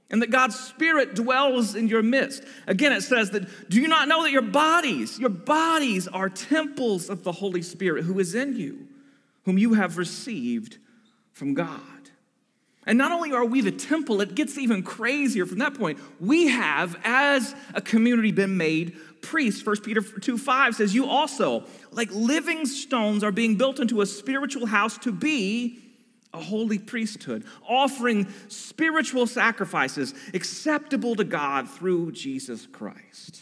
and 0.09 0.21
that 0.21 0.29
God's 0.29 0.57
Spirit 0.57 1.15
dwells 1.15 1.75
in 1.75 1.87
your 1.87 2.01
midst. 2.01 2.43
Again, 2.65 2.93
it 2.93 3.01
says 3.01 3.31
that 3.31 3.69
do 3.69 3.81
you 3.81 3.87
not 3.87 4.07
know 4.07 4.23
that 4.23 4.31
your 4.31 4.41
bodies, 4.41 5.19
your 5.19 5.29
bodies 5.29 6.07
are 6.07 6.29
temples 6.29 7.09
of 7.09 7.23
the 7.23 7.31
Holy 7.31 7.61
Spirit 7.61 8.05
who 8.05 8.19
is 8.19 8.33
in 8.33 8.55
you, 8.55 8.87
whom 9.45 9.57
you 9.57 9.73
have 9.73 9.97
received 9.97 10.77
from 11.33 11.53
God? 11.53 11.81
And 12.85 12.97
not 12.97 13.11
only 13.11 13.33
are 13.33 13.43
we 13.43 13.59
the 13.59 13.71
temple, 13.71 14.21
it 14.21 14.33
gets 14.33 14.57
even 14.57 14.81
crazier 14.81 15.45
from 15.45 15.59
that 15.59 15.73
point. 15.73 15.99
We 16.21 16.47
have, 16.47 16.97
as 17.03 17.53
a 17.73 17.81
community, 17.81 18.31
been 18.31 18.55
made 18.55 18.95
priests. 19.21 19.65
1 19.65 19.81
Peter 19.81 20.01
2 20.01 20.37
5 20.37 20.75
says, 20.75 20.95
You 20.95 21.05
also, 21.05 21.65
like 21.91 22.09
living 22.13 22.65
stones, 22.65 23.25
are 23.25 23.31
being 23.33 23.57
built 23.57 23.81
into 23.81 23.99
a 23.99 24.05
spiritual 24.05 24.67
house 24.67 24.97
to 24.99 25.11
be 25.11 25.79
a 26.37 26.41
holy 26.43 26.79
priesthood, 26.79 27.43
offering 27.67 28.27
spiritual 28.47 29.27
sacrifices 29.27 30.13
acceptable 30.33 31.15
to 31.15 31.23
God 31.23 31.69
through 31.69 32.11
Jesus 32.11 32.67
Christ. 32.67 33.41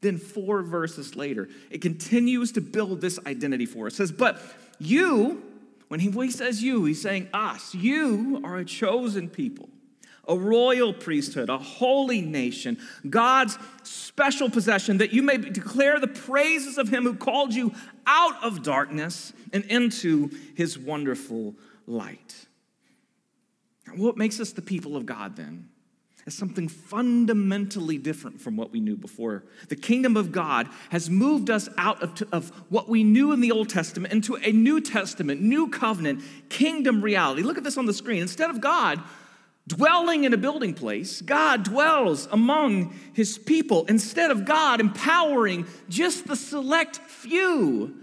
Then, 0.00 0.18
four 0.18 0.62
verses 0.62 1.16
later, 1.16 1.48
it 1.70 1.80
continues 1.80 2.52
to 2.52 2.60
build 2.60 3.00
this 3.00 3.18
identity 3.26 3.66
for 3.66 3.86
us. 3.86 3.94
It 3.94 3.96
says, 3.96 4.12
But 4.12 4.40
you, 4.78 5.42
when 5.88 6.00
he, 6.00 6.08
when 6.08 6.26
he 6.26 6.32
says 6.32 6.62
you, 6.62 6.84
he's 6.84 7.00
saying 7.00 7.28
us, 7.32 7.74
you 7.74 8.40
are 8.44 8.56
a 8.56 8.64
chosen 8.64 9.28
people 9.28 9.68
a 10.26 10.36
royal 10.36 10.92
priesthood, 10.92 11.50
a 11.50 11.58
holy 11.58 12.20
nation, 12.20 12.78
God's 13.08 13.58
special 13.82 14.50
possession, 14.50 14.98
that 14.98 15.12
you 15.12 15.22
may 15.22 15.36
declare 15.36 16.00
the 16.00 16.08
praises 16.08 16.78
of 16.78 16.88
him 16.88 17.04
who 17.04 17.14
called 17.14 17.52
you 17.52 17.72
out 18.06 18.42
of 18.42 18.62
darkness 18.62 19.32
and 19.52 19.64
into 19.66 20.30
his 20.54 20.78
wonderful 20.78 21.54
light. 21.86 22.46
What 23.94 24.16
makes 24.16 24.40
us 24.40 24.52
the 24.52 24.62
people 24.62 24.96
of 24.96 25.06
God 25.06 25.36
then? 25.36 25.68
Is 26.26 26.34
something 26.34 26.68
fundamentally 26.68 27.98
different 27.98 28.40
from 28.40 28.56
what 28.56 28.72
we 28.72 28.80
knew 28.80 28.96
before. 28.96 29.44
The 29.68 29.76
kingdom 29.76 30.16
of 30.16 30.32
God 30.32 30.70
has 30.88 31.10
moved 31.10 31.50
us 31.50 31.68
out 31.76 32.02
of, 32.02 32.22
of 32.32 32.48
what 32.70 32.88
we 32.88 33.04
knew 33.04 33.32
in 33.32 33.42
the 33.42 33.52
Old 33.52 33.68
Testament 33.68 34.10
into 34.10 34.36
a 34.36 34.50
New 34.50 34.80
Testament, 34.80 35.42
new 35.42 35.68
covenant, 35.68 36.22
kingdom 36.48 37.02
reality. 37.02 37.42
Look 37.42 37.58
at 37.58 37.64
this 37.64 37.76
on 37.76 37.84
the 37.84 37.92
screen. 37.92 38.22
Instead 38.22 38.48
of 38.48 38.62
God 38.62 39.02
dwelling 39.66 40.24
in 40.24 40.32
a 40.32 40.38
building 40.38 40.72
place, 40.72 41.20
God 41.20 41.62
dwells 41.62 42.26
among 42.32 42.94
his 43.12 43.36
people 43.36 43.84
instead 43.86 44.30
of 44.30 44.46
God 44.46 44.80
empowering 44.80 45.66
just 45.90 46.26
the 46.26 46.36
select 46.36 46.96
few, 46.96 47.94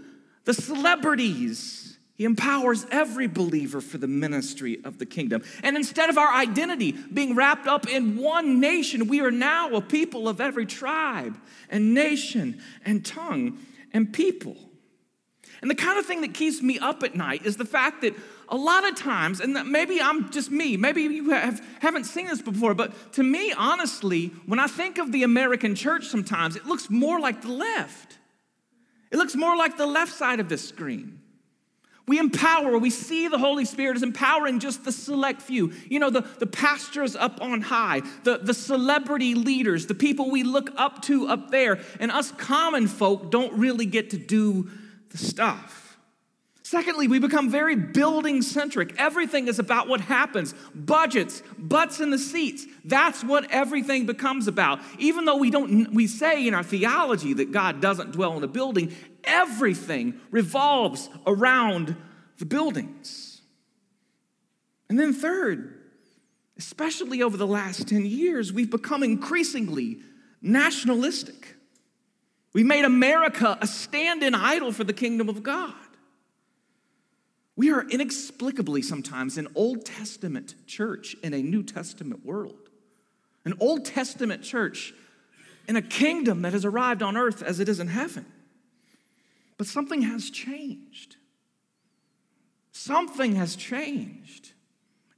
the 0.44 0.54
celebrities. 0.54 1.81
He 2.22 2.26
empowers 2.26 2.86
every 2.92 3.26
believer 3.26 3.80
for 3.80 3.98
the 3.98 4.06
ministry 4.06 4.78
of 4.84 4.98
the 4.98 5.06
kingdom. 5.06 5.42
And 5.64 5.76
instead 5.76 6.08
of 6.08 6.16
our 6.16 6.32
identity 6.32 6.92
being 6.92 7.34
wrapped 7.34 7.66
up 7.66 7.88
in 7.88 8.16
one 8.16 8.60
nation, 8.60 9.08
we 9.08 9.20
are 9.22 9.32
now 9.32 9.74
a 9.74 9.80
people 9.80 10.28
of 10.28 10.40
every 10.40 10.64
tribe 10.64 11.36
and 11.68 11.94
nation 11.94 12.62
and 12.84 13.04
tongue 13.04 13.58
and 13.92 14.12
people. 14.12 14.56
And 15.62 15.68
the 15.68 15.74
kind 15.74 15.98
of 15.98 16.06
thing 16.06 16.20
that 16.20 16.32
keeps 16.32 16.62
me 16.62 16.78
up 16.78 17.02
at 17.02 17.16
night 17.16 17.44
is 17.44 17.56
the 17.56 17.64
fact 17.64 18.02
that 18.02 18.14
a 18.48 18.56
lot 18.56 18.88
of 18.88 18.94
times, 18.94 19.40
and 19.40 19.54
maybe 19.72 20.00
I'm 20.00 20.30
just 20.30 20.48
me, 20.48 20.76
maybe 20.76 21.02
you 21.02 21.30
have, 21.30 21.60
haven't 21.80 22.04
seen 22.04 22.28
this 22.28 22.40
before, 22.40 22.72
but 22.72 23.14
to 23.14 23.24
me, 23.24 23.52
honestly, 23.58 24.28
when 24.46 24.60
I 24.60 24.68
think 24.68 24.98
of 24.98 25.10
the 25.10 25.24
American 25.24 25.74
church 25.74 26.06
sometimes, 26.06 26.54
it 26.54 26.66
looks 26.66 26.88
more 26.88 27.18
like 27.18 27.42
the 27.42 27.50
left. 27.50 28.18
It 29.10 29.16
looks 29.16 29.34
more 29.34 29.56
like 29.56 29.76
the 29.76 29.88
left 29.88 30.12
side 30.12 30.38
of 30.38 30.48
this 30.48 30.68
screen. 30.68 31.21
We 32.12 32.18
empower, 32.18 32.76
we 32.76 32.90
see 32.90 33.28
the 33.28 33.38
Holy 33.38 33.64
Spirit 33.64 33.96
as 33.96 34.02
empowering 34.02 34.58
just 34.58 34.84
the 34.84 34.92
select 34.92 35.40
few. 35.40 35.72
You 35.88 35.98
know, 35.98 36.10
the, 36.10 36.20
the 36.20 36.46
pastors 36.46 37.16
up 37.16 37.40
on 37.40 37.62
high, 37.62 38.02
the, 38.22 38.36
the 38.36 38.52
celebrity 38.52 39.34
leaders, 39.34 39.86
the 39.86 39.94
people 39.94 40.30
we 40.30 40.42
look 40.42 40.68
up 40.76 41.00
to 41.04 41.26
up 41.28 41.50
there, 41.50 41.80
and 42.00 42.12
us 42.12 42.30
common 42.32 42.86
folk 42.86 43.30
don't 43.30 43.54
really 43.54 43.86
get 43.86 44.10
to 44.10 44.18
do 44.18 44.68
the 45.08 45.16
stuff. 45.16 45.81
Secondly, 46.72 47.06
we 47.06 47.18
become 47.18 47.50
very 47.50 47.76
building 47.76 48.40
centric. 48.40 48.94
Everything 48.96 49.46
is 49.46 49.58
about 49.58 49.88
what 49.88 50.00
happens 50.00 50.54
budgets, 50.74 51.42
butts 51.58 52.00
in 52.00 52.08
the 52.08 52.16
seats. 52.16 52.64
That's 52.82 53.22
what 53.22 53.50
everything 53.50 54.06
becomes 54.06 54.48
about. 54.48 54.80
Even 54.98 55.26
though 55.26 55.36
we 55.36 55.50
don't, 55.50 55.92
we 55.92 56.06
say 56.06 56.46
in 56.48 56.54
our 56.54 56.62
theology 56.62 57.34
that 57.34 57.52
God 57.52 57.82
doesn't 57.82 58.12
dwell 58.12 58.38
in 58.38 58.42
a 58.42 58.48
building, 58.48 58.96
everything 59.22 60.18
revolves 60.30 61.10
around 61.26 61.94
the 62.38 62.46
buildings. 62.46 63.42
And 64.88 64.98
then, 64.98 65.12
third, 65.12 65.78
especially 66.56 67.22
over 67.22 67.36
the 67.36 67.46
last 67.46 67.86
10 67.86 68.06
years, 68.06 68.50
we've 68.50 68.70
become 68.70 69.02
increasingly 69.02 69.98
nationalistic. 70.40 71.54
We 72.54 72.64
made 72.64 72.86
America 72.86 73.58
a 73.60 73.66
stand 73.66 74.22
in 74.22 74.34
idol 74.34 74.72
for 74.72 74.84
the 74.84 74.94
kingdom 74.94 75.28
of 75.28 75.42
God. 75.42 75.74
We 77.62 77.70
are 77.70 77.88
inexplicably 77.88 78.82
sometimes 78.82 79.38
an 79.38 79.46
Old 79.54 79.84
Testament 79.84 80.56
church 80.66 81.14
in 81.22 81.32
a 81.32 81.40
New 81.40 81.62
Testament 81.62 82.26
world. 82.26 82.58
An 83.44 83.54
Old 83.60 83.84
Testament 83.84 84.42
church 84.42 84.92
in 85.68 85.76
a 85.76 85.80
kingdom 85.80 86.42
that 86.42 86.54
has 86.54 86.64
arrived 86.64 87.04
on 87.04 87.16
earth 87.16 87.40
as 87.40 87.60
it 87.60 87.68
is 87.68 87.78
in 87.78 87.86
heaven. 87.86 88.26
But 89.58 89.68
something 89.68 90.02
has 90.02 90.28
changed. 90.28 91.14
Something 92.72 93.36
has 93.36 93.54
changed. 93.54 94.54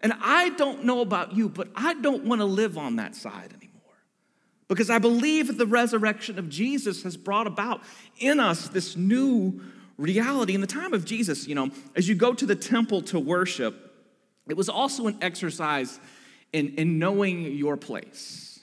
And 0.03 0.13
I 0.21 0.51
don't 0.51 0.85
know 0.85 1.01
about 1.01 1.35
you, 1.35 1.49
but 1.49 1.69
I 1.75 1.95
don't 1.95 2.25
want 2.25 2.43
to 2.43 2.45
live 2.45 2.77
on 2.77 2.97
that 2.97 3.17
side 3.17 3.55
anymore. 3.55 3.81
Because 4.69 4.91
I 4.91 4.99
believe 4.99 5.47
that 5.47 5.57
the 5.57 5.65
resurrection 5.65 6.39
of 6.39 6.51
Jesus 6.51 7.05
has 7.05 7.17
brought 7.17 7.47
about 7.47 7.81
in 8.19 8.39
us 8.39 8.69
this 8.69 8.99
new 8.99 9.63
reality. 9.97 10.55
In 10.55 10.61
the 10.61 10.67
time 10.67 10.93
of 10.93 11.05
Jesus, 11.05 11.47
you 11.47 11.55
know, 11.55 11.71
as 11.95 12.09
you 12.09 12.15
go 12.15 12.35
to 12.35 12.47
the 12.47 12.57
temple 12.57 13.03
to 13.03 13.19
worship, 13.19 13.93
it 14.49 14.57
was 14.57 14.69
also 14.69 15.07
an 15.07 15.19
exercise 15.23 15.99
in, 16.53 16.75
in 16.77 16.99
knowing 16.99 17.43
your 17.55 17.77
place. 17.77 18.61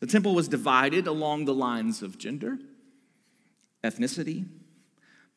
The 0.00 0.06
temple 0.06 0.34
was 0.34 0.48
divided 0.48 1.06
along 1.06 1.44
the 1.44 1.54
lines 1.54 2.02
of 2.02 2.18
gender, 2.18 2.58
ethnicity, 3.82 4.46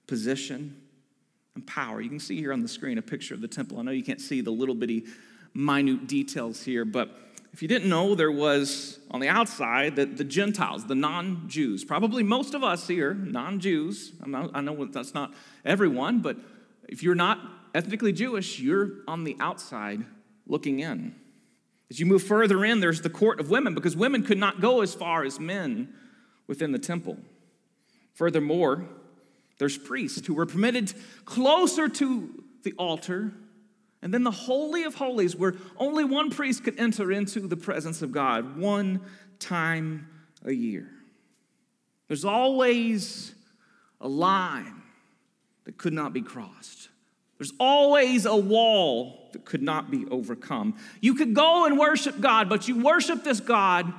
position, 0.07 0.81
and 1.55 1.65
power. 1.65 2.01
You 2.01 2.09
can 2.09 2.19
see 2.19 2.37
here 2.37 2.53
on 2.53 2.61
the 2.61 2.67
screen 2.67 2.97
a 2.97 3.01
picture 3.01 3.33
of 3.33 3.41
the 3.41 3.47
temple. 3.47 3.79
I 3.79 3.83
know 3.83 3.91
you 3.91 4.03
can't 4.03 4.21
see 4.21 4.41
the 4.41 4.51
little 4.51 4.75
bitty 4.75 5.05
minute 5.53 6.07
details 6.07 6.63
here, 6.63 6.85
but 6.85 7.09
if 7.53 7.61
you 7.61 7.67
didn't 7.67 7.89
know, 7.89 8.13
there 8.15 8.31
was 8.31 8.99
on 9.09 9.19
the 9.19 9.29
outside 9.29 9.95
the, 9.95 10.05
the 10.05 10.23
Gentiles, 10.23 10.85
the 10.85 10.95
non 10.95 11.47
Jews. 11.47 11.83
Probably 11.83 12.23
most 12.23 12.53
of 12.53 12.63
us 12.63 12.87
here, 12.87 13.13
non 13.13 13.59
Jews. 13.59 14.13
I 14.21 14.61
know 14.61 14.85
that's 14.85 15.13
not 15.13 15.33
everyone, 15.65 16.19
but 16.19 16.37
if 16.87 17.03
you're 17.03 17.15
not 17.15 17.39
ethnically 17.73 18.13
Jewish, 18.13 18.59
you're 18.59 18.91
on 19.07 19.23
the 19.23 19.35
outside 19.39 20.05
looking 20.45 20.79
in. 20.79 21.15
As 21.89 21.99
you 21.99 22.05
move 22.05 22.23
further 22.23 22.65
in, 22.65 22.79
there's 22.79 23.01
the 23.01 23.09
court 23.09 23.39
of 23.39 23.49
women 23.49 23.73
because 23.73 23.95
women 23.95 24.23
could 24.23 24.37
not 24.37 24.59
go 24.59 24.81
as 24.81 24.93
far 24.93 25.23
as 25.23 25.39
men 25.39 25.93
within 26.47 26.71
the 26.71 26.79
temple. 26.79 27.17
Furthermore, 28.13 28.87
there's 29.57 29.77
priests 29.77 30.25
who 30.25 30.33
were 30.33 30.45
permitted 30.45 30.93
closer 31.25 31.87
to 31.87 32.43
the 32.63 32.73
altar 32.73 33.31
and 34.01 34.13
then 34.13 34.23
the 34.23 34.31
Holy 34.31 34.83
of 34.83 34.95
Holies, 34.95 35.35
where 35.35 35.55
only 35.77 36.03
one 36.03 36.29
priest 36.29 36.63
could 36.63 36.79
enter 36.79 37.11
into 37.11 37.41
the 37.41 37.57
presence 37.57 38.01
of 38.01 38.11
God 38.11 38.57
one 38.57 39.01
time 39.39 40.07
a 40.45 40.51
year. 40.51 40.89
There's 42.07 42.25
always 42.25 43.33
a 43.99 44.07
line 44.07 44.81
that 45.65 45.77
could 45.77 45.93
not 45.93 46.13
be 46.13 46.21
crossed. 46.21 46.89
There's 47.37 47.53
always 47.59 48.25
a 48.25 48.35
wall 48.35 49.29
that 49.33 49.45
could 49.45 49.61
not 49.61 49.91
be 49.91 50.05
overcome. 50.09 50.77
You 51.01 51.15
could 51.15 51.33
go 51.33 51.65
and 51.65 51.77
worship 51.77 52.19
God, 52.19 52.49
but 52.49 52.67
you 52.67 52.81
worship 52.81 53.23
this 53.23 53.39
God 53.39 53.91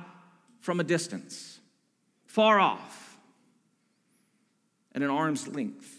from 0.59 0.79
a 0.79 0.83
distance, 0.83 1.59
far 2.25 2.59
off, 2.59 3.17
at 4.93 5.01
an 5.01 5.09
arm's 5.09 5.47
length. 5.47 5.98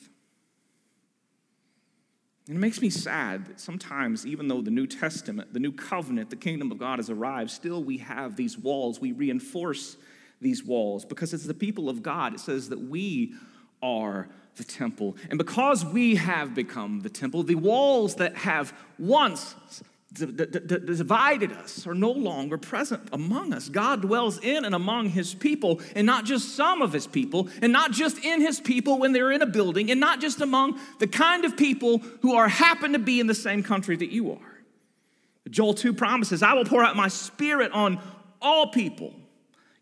And 2.50 2.56
it 2.56 2.60
makes 2.62 2.82
me 2.82 2.90
sad 2.90 3.46
that 3.46 3.60
sometimes, 3.60 4.26
even 4.26 4.48
though 4.48 4.60
the 4.60 4.72
New 4.72 4.88
Testament, 4.88 5.54
the 5.54 5.60
New 5.60 5.70
Covenant, 5.70 6.30
the 6.30 6.36
kingdom 6.36 6.72
of 6.72 6.78
God 6.78 6.98
has 6.98 7.08
arrived, 7.08 7.52
still 7.52 7.80
we 7.80 7.98
have 7.98 8.34
these 8.34 8.58
walls. 8.58 9.00
We 9.00 9.12
reinforce 9.12 9.96
these 10.40 10.64
walls 10.64 11.04
because 11.04 11.32
as 11.32 11.46
the 11.46 11.54
people 11.54 11.88
of 11.88 12.02
God, 12.02 12.34
it 12.34 12.40
says 12.40 12.68
that 12.70 12.80
we 12.80 13.34
are 13.84 14.28
the 14.56 14.64
temple. 14.64 15.16
And 15.28 15.38
because 15.38 15.84
we 15.84 16.16
have 16.16 16.52
become 16.52 17.02
the 17.02 17.08
temple, 17.08 17.44
the 17.44 17.54
walls 17.54 18.16
that 18.16 18.34
have 18.34 18.74
once 18.98 19.54
divided 20.12 21.52
us 21.52 21.86
are 21.86 21.94
no 21.94 22.10
longer 22.10 22.58
present 22.58 23.08
among 23.12 23.52
us. 23.52 23.68
God 23.68 24.02
dwells 24.02 24.38
in 24.38 24.64
and 24.64 24.74
among 24.74 25.10
his 25.10 25.34
people, 25.34 25.80
and 25.94 26.04
not 26.06 26.24
just 26.24 26.56
some 26.56 26.82
of 26.82 26.92
his 26.92 27.06
people, 27.06 27.48
and 27.62 27.72
not 27.72 27.92
just 27.92 28.24
in 28.24 28.40
his 28.40 28.58
people 28.58 28.98
when 28.98 29.12
they're 29.12 29.30
in 29.30 29.40
a 29.40 29.46
building, 29.46 29.90
and 29.90 30.00
not 30.00 30.20
just 30.20 30.40
among 30.40 30.80
the 30.98 31.06
kind 31.06 31.44
of 31.44 31.56
people 31.56 31.98
who 32.22 32.34
are 32.34 32.48
happen 32.48 32.92
to 32.92 32.98
be 32.98 33.20
in 33.20 33.28
the 33.28 33.34
same 33.34 33.62
country 33.62 33.96
that 33.96 34.10
you 34.10 34.32
are. 34.32 34.38
Joel 35.48 35.74
2 35.74 35.92
promises, 35.92 36.42
I 36.42 36.54
will 36.54 36.64
pour 36.64 36.84
out 36.84 36.96
my 36.96 37.08
spirit 37.08 37.72
on 37.72 38.00
all 38.42 38.68
people. 38.68 39.14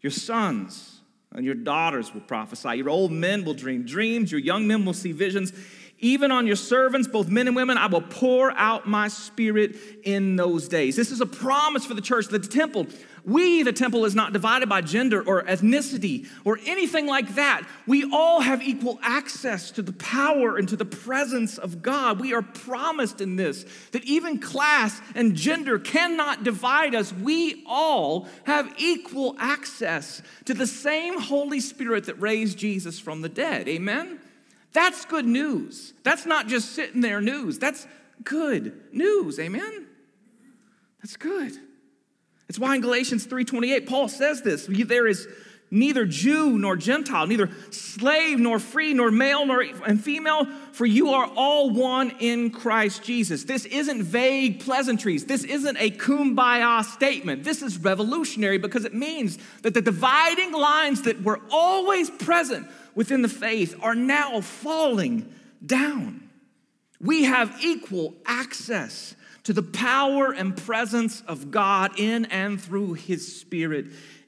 Your 0.01 0.11
sons 0.11 1.01
and 1.33 1.45
your 1.45 1.55
daughters 1.55 2.15
will 2.15 2.21
prophesy. 2.21 2.77
Your 2.77 2.91
old 2.91 3.13
men 3.13 3.45
will 3.45 3.55
dream 3.55 3.85
dreams. 3.85 4.31
Your 4.31 4.41
young 4.41 4.67
men 4.67 4.85
will 4.85 4.95
see 4.95 5.13
visions. 5.13 5.53
Even 6.01 6.31
on 6.31 6.47
your 6.47 6.57
servants, 6.57 7.09
both 7.09 7.29
men 7.29 7.49
and 7.49 7.57
women, 7.57 7.77
I 7.77 7.87
will 7.87 8.03
pour 8.03 8.53
out 8.53 8.87
my 8.87 9.09
spirit 9.09 9.77
in 10.05 10.37
those 10.37 10.69
days. 10.69 10.95
This 10.95 11.11
is 11.11 11.21
a 11.21 11.27
promise 11.27 11.85
for 11.85 11.95
the 11.95 12.01
church, 12.01 12.29
the 12.29 12.39
temple. 12.39 12.87
We, 13.25 13.65
the 13.65 13.73
temple, 13.73 14.05
is 14.05 14.15
not 14.15 14.33
divided 14.33 14.69
by 14.69 14.81
gender 14.81 15.21
or 15.21 15.43
ethnicity 15.43 16.29
or 16.45 16.59
anything 16.65 17.07
like 17.07 17.35
that. 17.35 17.69
We 17.87 18.09
all 18.13 18.41
have 18.41 18.63
equal 18.63 18.99
access 19.03 19.73
to 19.73 19.83
the 19.83 19.93
power 19.93 20.57
and 20.57 20.69
to 20.69 20.77
the 20.77 20.85
presence 20.85 21.59
of 21.59 21.83
God. 21.83 22.21
We 22.21 22.33
are 22.33 22.43
promised 22.43 23.21
in 23.21 23.37
this 23.37 23.67
that 23.91 24.05
even 24.05 24.39
class 24.39 25.01
and 25.17 25.35
gender 25.35 25.81
cannot 25.81 26.45
divide 26.45 26.95
us. 26.95 27.13
We 27.13 27.65
all 27.67 28.29
have 28.45 28.73
equal 28.79 29.35
access 29.39 30.23
to 30.45 30.55
the 30.55 30.67
same 30.67 31.21
Holy 31.21 31.61
Spirit 31.61 32.05
that 32.05 32.21
raised 32.21 32.57
Jesus 32.57 33.01
from 33.01 33.21
the 33.23 33.29
dead. 33.29 33.69
Amen? 33.69 34.21
That's 34.73 35.05
good 35.05 35.27
news. 35.27 35.95
That's 36.03 36.27
not 36.27 36.47
just 36.47 36.73
sitting 36.73 37.01
there 37.01 37.21
news. 37.21 37.59
That's 37.59 37.87
good 38.25 38.81
news. 38.93 39.39
Amen? 39.39 39.87
That's 41.03 41.17
good. 41.17 41.53
It's 42.49 42.59
why 42.59 42.75
in 42.75 42.81
Galatians 42.81 43.27
3:28 43.27 43.87
Paul 43.87 44.09
says 44.09 44.43
this, 44.43 44.67
there 44.69 45.07
is 45.07 45.29
neither 45.71 46.07
Jew 46.07 46.59
nor 46.59 46.77
Gentile, 46.77 47.27
neither 47.27 47.51
slave 47.71 48.39
nor 48.39 48.59
free, 48.59 48.95
nor 48.95 49.11
male 49.11 49.45
nor 49.45 49.61
and 49.61 50.03
female, 50.03 50.47
for 50.73 50.87
you 50.87 51.11
are 51.11 51.31
all 51.37 51.71
one 51.71 52.13
in 52.21 52.51
Christ 52.51 53.03
Jesus. 53.03 53.45
This 53.45 53.67
isn't 53.67 54.03
vague 54.03 54.61
pleasantries. 54.61 55.27
This 55.27 55.45
isn't 55.45 55.77
a 55.77 55.91
kumbaya 55.91 56.85
statement. 56.85 57.45
This 57.45 57.61
is 57.63 57.79
revolutionary 57.79 58.59
because 58.59 58.87
it 58.87 58.95
means 58.95 59.39
that 59.63 59.75
the 59.75 59.83
dividing 59.83 60.53
lines 60.53 61.03
that 61.03 61.23
were 61.23 61.41
always 61.51 62.09
present 62.11 62.67
within 62.95 63.23
the 63.23 63.29
faith 63.29 63.75
are 63.83 63.95
now 63.95 64.41
falling 64.41 65.33
down. 65.65 66.29
We 67.01 67.25
have 67.25 67.59
equal 67.63 68.15
access 68.27 69.15
to 69.45 69.53
the 69.53 69.63
power 69.63 70.33
and 70.33 70.57
presence 70.57 71.23
of 71.23 71.51
God 71.51 71.99
in 71.99 72.27
and 72.27 72.61
through 72.61 72.95
His 72.95 73.41
Spirit 73.41 73.87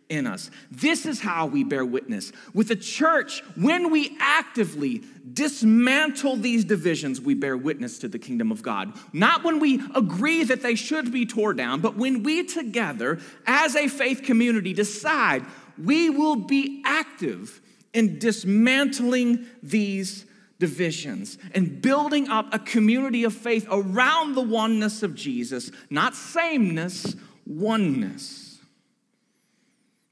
in 0.08 0.26
us. 0.26 0.50
This 0.70 1.06
is 1.06 1.20
how 1.20 1.46
we 1.46 1.62
bear 1.64 1.84
witness. 1.84 2.32
With 2.52 2.68
the 2.68 2.76
church, 2.76 3.42
when 3.56 3.90
we 3.90 4.16
actively 4.20 5.02
dismantle 5.32 6.36
these 6.36 6.64
divisions, 6.64 7.20
we 7.20 7.34
bear 7.34 7.56
witness 7.56 7.98
to 8.00 8.08
the 8.08 8.18
kingdom 8.18 8.50
of 8.50 8.62
God. 8.62 8.92
Not 9.12 9.44
when 9.44 9.60
we 9.60 9.80
agree 9.94 10.44
that 10.44 10.62
they 10.62 10.74
should 10.74 11.12
be 11.12 11.26
torn 11.26 11.56
down, 11.56 11.80
but 11.80 11.96
when 11.96 12.22
we 12.24 12.44
together, 12.44 13.20
as 13.46 13.76
a 13.76 13.88
faith 13.88 14.22
community, 14.22 14.72
decide 14.72 15.44
we 15.78 16.10
will 16.10 16.36
be 16.36 16.82
active 16.84 17.60
in 17.92 18.18
dismantling 18.18 19.46
these 19.62 20.26
divisions 20.58 21.38
and 21.54 21.80
building 21.80 22.28
up 22.28 22.52
a 22.52 22.58
community 22.58 23.24
of 23.24 23.34
faith 23.34 23.66
around 23.70 24.34
the 24.34 24.42
oneness 24.42 25.02
of 25.02 25.14
Jesus, 25.14 25.70
not 25.88 26.14
sameness, 26.14 27.16
oneness. 27.46 28.58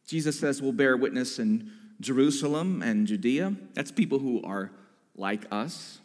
Jesus 0.06 0.40
says 0.40 0.62
we'll 0.62 0.72
bear 0.72 0.96
witness 0.96 1.38
in 1.38 1.70
Jerusalem 2.00 2.82
and 2.82 3.06
Judea. 3.06 3.54
That's 3.74 3.92
people 3.92 4.18
who 4.18 4.42
are 4.42 4.72
like 5.14 5.44
us. 5.50 6.00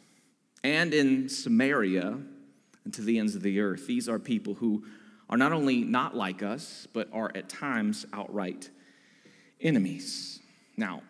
And 0.63 0.94
in 0.94 1.30
Samaria 1.30 2.18
and 2.84 2.94
to 2.94 3.01
the 3.01 3.18
ends 3.20 3.36
of 3.36 3.42
the 3.42 3.60
earth. 3.60 3.88
These 3.88 4.10
are 4.10 4.20
people 4.20 4.56
who 4.56 4.84
are 5.30 5.38
not 5.38 5.53
only 5.53 5.84
not 5.84 6.15
like 6.15 6.44
us, 6.44 6.88
but 6.94 7.08
are 7.13 7.32
at 7.34 7.50
times 7.50 8.06
outright 8.13 8.70
enemies. 9.62 10.39
Now, 10.75 11.01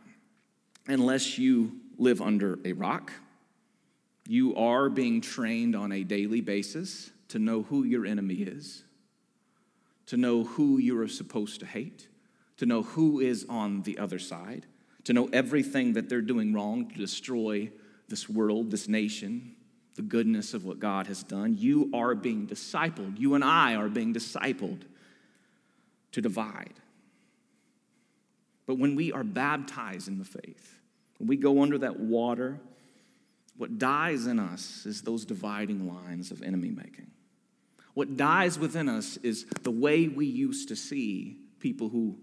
unless 0.88 1.38
you 1.38 1.80
live 1.98 2.22
under 2.22 2.60
a 2.66 2.74
rock. 2.74 3.12
You 4.28 4.56
are 4.56 4.90
being 4.90 5.22
trained 5.22 5.76
on 5.76 5.92
a 5.92 6.04
daily 6.04 6.42
basis 6.42 7.12
to 7.30 7.40
know 7.40 7.64
who 7.64 7.84
your 7.84 8.06
enemy 8.06 8.36
is, 8.36 8.84
to 10.08 10.18
know 10.18 10.44
who 10.44 10.78
you 10.78 11.00
are 11.02 11.08
supposed 11.08 11.60
to 11.60 11.66
hate, 11.66 12.08
to 12.58 12.66
know 12.66 12.84
who 12.84 13.20
is 13.20 13.46
on 13.50 13.82
the 13.84 13.98
other 13.98 14.20
side, 14.20 14.66
to 15.04 15.14
know 15.14 15.30
everything 15.34 15.94
that 15.94 16.10
they're 16.10 16.22
doing 16.22 16.54
wrong 16.54 16.90
to 16.90 16.96
destroy 16.96 17.70
this 18.08 18.30
world, 18.30 18.72
this 18.72 18.88
nation, 18.88 19.56
the 19.96 20.02
goodness 20.02 20.54
of 20.54 20.66
what 20.66 20.80
God 20.80 21.08
has 21.08 21.24
done. 21.24 21.56
You 21.58 21.90
are 21.94 22.16
being 22.16 22.48
discipled. 22.48 23.20
You 23.20 23.36
and 23.36 23.44
I 23.44 23.76
are 23.76 23.90
being 23.90 24.14
discipled 24.14 24.82
to 26.12 26.22
divide. 26.22 26.74
But 28.66 28.78
when 28.78 28.96
we 28.96 29.12
are 29.12 29.24
baptized 29.24 30.08
in 30.08 30.20
the 30.20 30.26
faith, 30.26 30.80
when 31.18 31.28
we 31.28 31.38
go 31.38 31.62
under 31.62 31.78
that 31.80 32.00
water, 32.00 32.60
what 33.58 33.78
dies 33.78 34.26
in 34.26 34.40
us 34.40 34.86
is 34.86 35.02
those 35.02 35.26
dividing 35.26 35.88
lines 35.88 36.32
of 36.32 36.42
enemy 36.42 36.72
making. 36.72 37.12
What 37.94 38.18
dies 38.18 38.58
within 38.58 38.90
us 38.90 39.18
is 39.18 39.46
the 39.62 39.72
way 39.72 40.08
we 40.08 40.26
used 40.26 40.70
to 40.70 40.76
see 40.76 41.38
people 41.60 41.90
who 41.90 42.18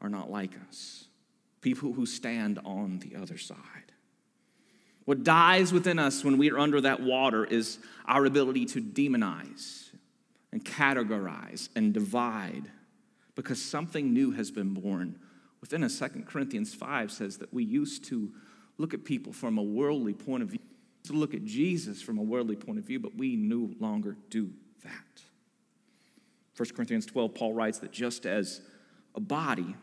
are 0.00 0.10
not 0.10 0.30
like 0.30 0.52
us, 0.68 1.06
people 1.60 1.92
who 1.92 2.06
stand 2.06 2.58
on 2.64 2.98
the 2.98 3.16
other 3.16 3.38
side. 3.38 3.56
What 5.06 5.24
dies 5.24 5.72
within 5.72 5.98
us 5.98 6.22
when 6.22 6.36
we 6.36 6.50
are 6.50 6.58
under 6.58 6.82
that 6.82 7.00
water 7.00 7.44
is 7.44 7.78
our 8.06 8.26
ability 8.26 8.66
to 8.66 8.82
demonize 8.82 9.88
and 10.52 10.62
categorize 10.62 11.70
and 11.74 11.94
divide 11.94 12.70
because 13.34 13.62
something 13.62 14.12
new 14.12 14.32
has 14.32 14.50
been 14.50 14.74
born 14.74 15.18
within 15.60 15.82
us. 15.84 15.98
2 15.98 16.24
Corinthians 16.26 16.74
5 16.74 17.10
says 17.10 17.38
that 17.38 17.52
we 17.52 17.64
used 17.64 18.04
to 18.06 18.32
look 18.78 18.94
at 18.94 19.04
people 19.04 19.32
from 19.32 19.58
a 19.58 19.62
worldly 19.62 20.14
point 20.14 20.42
of 20.42 20.50
view, 20.50 20.60
to 21.04 21.12
look 21.12 21.34
at 21.34 21.44
Jesus 21.44 22.00
from 22.00 22.18
a 22.18 22.22
worldly 22.22 22.56
point 22.56 22.78
of 22.78 22.84
view, 22.84 23.00
but 23.00 23.16
we 23.16 23.36
no 23.36 23.70
longer 23.80 24.16
do 24.30 24.50
that. 24.84 25.22
1 26.56 26.68
Corinthians 26.74 27.06
12, 27.06 27.34
Paul 27.34 27.52
writes 27.52 27.78
that 27.78 27.92
just 27.92 28.26
as 28.26 28.60
a 29.14 29.20
body, 29.20 29.76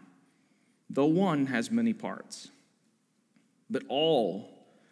though 0.89 1.05
one 1.05 1.45
has 1.47 1.71
many 1.71 1.93
parts, 1.93 2.49
but 3.69 3.83
all 3.87 4.49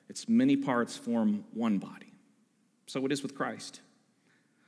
its 0.10 0.28
many 0.28 0.56
parts 0.56 0.98
form 0.98 1.46
one 1.54 1.78
body. 1.78 2.14
So 2.88 3.06
it 3.06 3.12
is 3.12 3.24
with 3.24 3.36
Christ. 3.36 3.82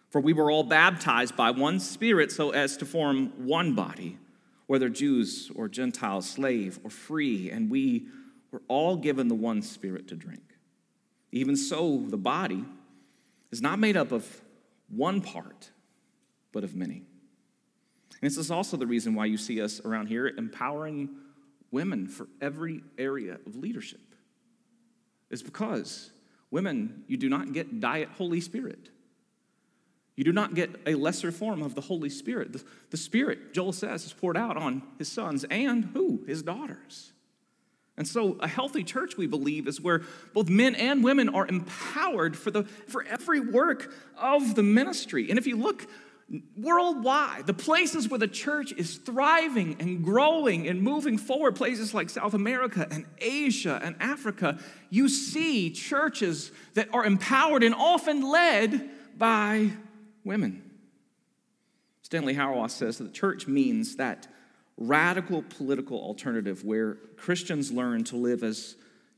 For 0.10 0.22
we 0.22 0.34
were 0.34 0.50
all 0.50 0.64
baptized 0.64 1.36
by 1.36 1.52
one 1.52 1.80
Spirit 1.80 2.32
so 2.32 2.52
as 2.52 2.78
to 2.78 2.86
form 2.86 3.46
one 3.46 3.76
body 3.76 4.18
whether 4.68 4.90
Jews 4.90 5.52
or 5.56 5.68
Gentiles, 5.68 6.30
slave 6.30 6.80
or 6.84 6.90
free, 6.90 7.50
and 7.52 7.70
we 7.70 8.08
were 8.52 8.62
all 8.68 8.96
given 8.96 9.28
the 9.28 9.36
one 9.36 9.62
Spirit 9.62 10.08
to 10.08 10.16
drink. 10.16 10.42
Even 11.32 11.56
so, 11.56 12.04
the 12.08 12.18
body 12.18 12.64
is 13.52 13.62
not 13.62 13.80
made 13.80 13.98
up 13.98 14.12
of 14.12 14.42
one 14.90 15.22
part, 15.22 15.72
but 16.52 16.64
of 16.64 16.76
many. 16.76 17.04
And 18.22 18.32
this 18.32 18.38
is 18.38 18.50
also 18.50 18.78
the 18.78 18.88
reason 18.88 19.14
why 19.14 19.26
you 19.26 19.38
see 19.38 19.62
us 19.62 19.82
around 19.84 20.08
here 20.08 20.28
empowering 20.28 21.10
women 21.72 22.08
for 22.08 22.28
every 22.42 22.82
area 22.98 23.38
of 23.46 23.56
leadership. 23.56 24.00
Is 25.30 25.44
because 25.44 26.12
women, 26.52 27.04
you 27.08 27.18
do 27.18 27.28
not 27.28 27.52
get 27.52 27.82
diet 27.82 28.10
Holy 28.18 28.40
Spirit. 28.40 28.90
You 30.16 30.24
do 30.24 30.32
not 30.32 30.56
get 30.56 30.70
a 30.86 30.96
lesser 30.96 31.32
form 31.32 31.62
of 31.62 31.76
the 31.76 31.82
Holy 31.82 32.10
Spirit. 32.10 32.54
The, 32.54 32.64
the, 32.90 32.98
Spirit, 32.98 33.54
Joel 33.54 33.74
says, 33.74 34.06
is 34.06 34.14
poured 34.14 34.38
out 34.38 34.56
on 34.56 34.82
his 34.98 35.12
sons 35.12 35.44
and 35.46 35.86
who? 35.86 36.24
His 36.26 36.42
daughters. 36.42 37.12
And 37.98 38.08
so, 38.08 38.38
a 38.40 38.48
healthy 38.48 38.84
church, 38.84 39.18
we 39.18 39.28
believe, 39.28 39.68
is 39.68 39.80
where 39.80 40.02
both 40.34 40.50
men 40.50 40.76
and 40.76 41.04
women 41.04 41.30
are 41.30 41.48
empowered 41.48 42.36
for, 42.36 42.52
the, 42.52 42.64
for 42.64 43.04
every 43.04 43.40
work 43.40 43.94
of 44.18 44.56
the 44.56 44.64
ministry. 44.64 45.30
And 45.30 45.40
if 45.40 45.48
you 45.48 45.56
look 45.58 45.88
worldwide, 46.58 47.46
the 47.46 47.54
places 47.54 48.10
where 48.10 48.18
the 48.18 48.28
church 48.28 48.74
is 48.74 48.98
thriving 48.98 49.78
and 49.80 50.04
growing 50.04 50.68
and 50.68 50.82
moving 50.82 51.18
forward, 51.18 51.56
places 51.56 51.94
like 51.94 52.10
South 52.10 52.34
America 52.34 52.88
and 52.90 53.06
Asia 53.20 53.80
and 53.82 53.96
Africa, 54.00 54.60
you 54.90 55.08
see 55.08 55.72
churches 55.72 56.52
that 56.74 56.90
are 56.94 57.06
empowered 57.06 57.64
and 57.64 57.76
often 57.76 58.30
led 58.30 58.90
by 59.18 59.72
women. 60.26 60.72
Stanley 62.02 62.36
Hauerwas 62.36 62.72
says 62.72 62.98
that 62.98 63.06
the 63.06 63.12
church 63.12 63.48
means 63.48 63.96
that 63.96 64.28
radical 64.78 65.42
political 65.44 65.98
alternative 66.00 66.64
where 66.64 66.96
Christians 67.16 67.72
learn 67.72 68.04
to 68.06 68.18
live 68.18 68.44
as 68.44 68.76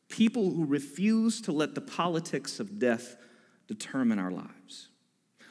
people 0.09 0.51
who 0.51 0.65
refuse 0.65 1.41
to 1.41 1.51
let 1.51 1.75
the 1.75 1.81
politics 1.81 2.59
of 2.59 2.79
death 2.79 3.17
determine 3.67 4.19
our 4.19 4.31
lives. 4.31 4.89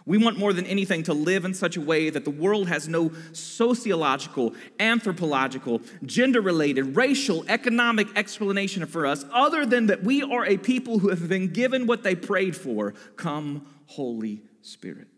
We 0.07 0.19
want 0.19 0.38
more 0.38 0.53
than 0.53 0.66
anything 0.66 1.03
to 1.05 1.12
live 1.12 1.45
in 1.45 1.53
such 1.53 1.77
a 1.77 1.81
way 1.81 2.11
that 2.11 2.25
the 2.25 2.31
world 2.31 2.69
has 2.69 2.87
no 2.87 3.11
sociological, 3.33 4.55
anthropological, 4.79 5.83
gender 6.05 6.40
related, 6.40 6.95
racial, 6.95 7.45
economic 7.49 8.07
explanation 8.16 8.87
for 8.87 9.05
us 9.05 9.25
other 9.33 9.66
than 9.66 9.87
that 9.88 10.05
we 10.05 10.23
are 10.23 10.47
a 10.47 10.59
people 10.59 11.01
who 11.01 11.09
have 11.09 11.29
been 11.29 11.49
given 11.49 11.88
what 11.88 12.05
they 12.05 12.14
prayed 12.14 12.57
for 12.57 12.95
come, 13.16 13.66
Holy 13.87 14.42
Spirit. 14.62 15.15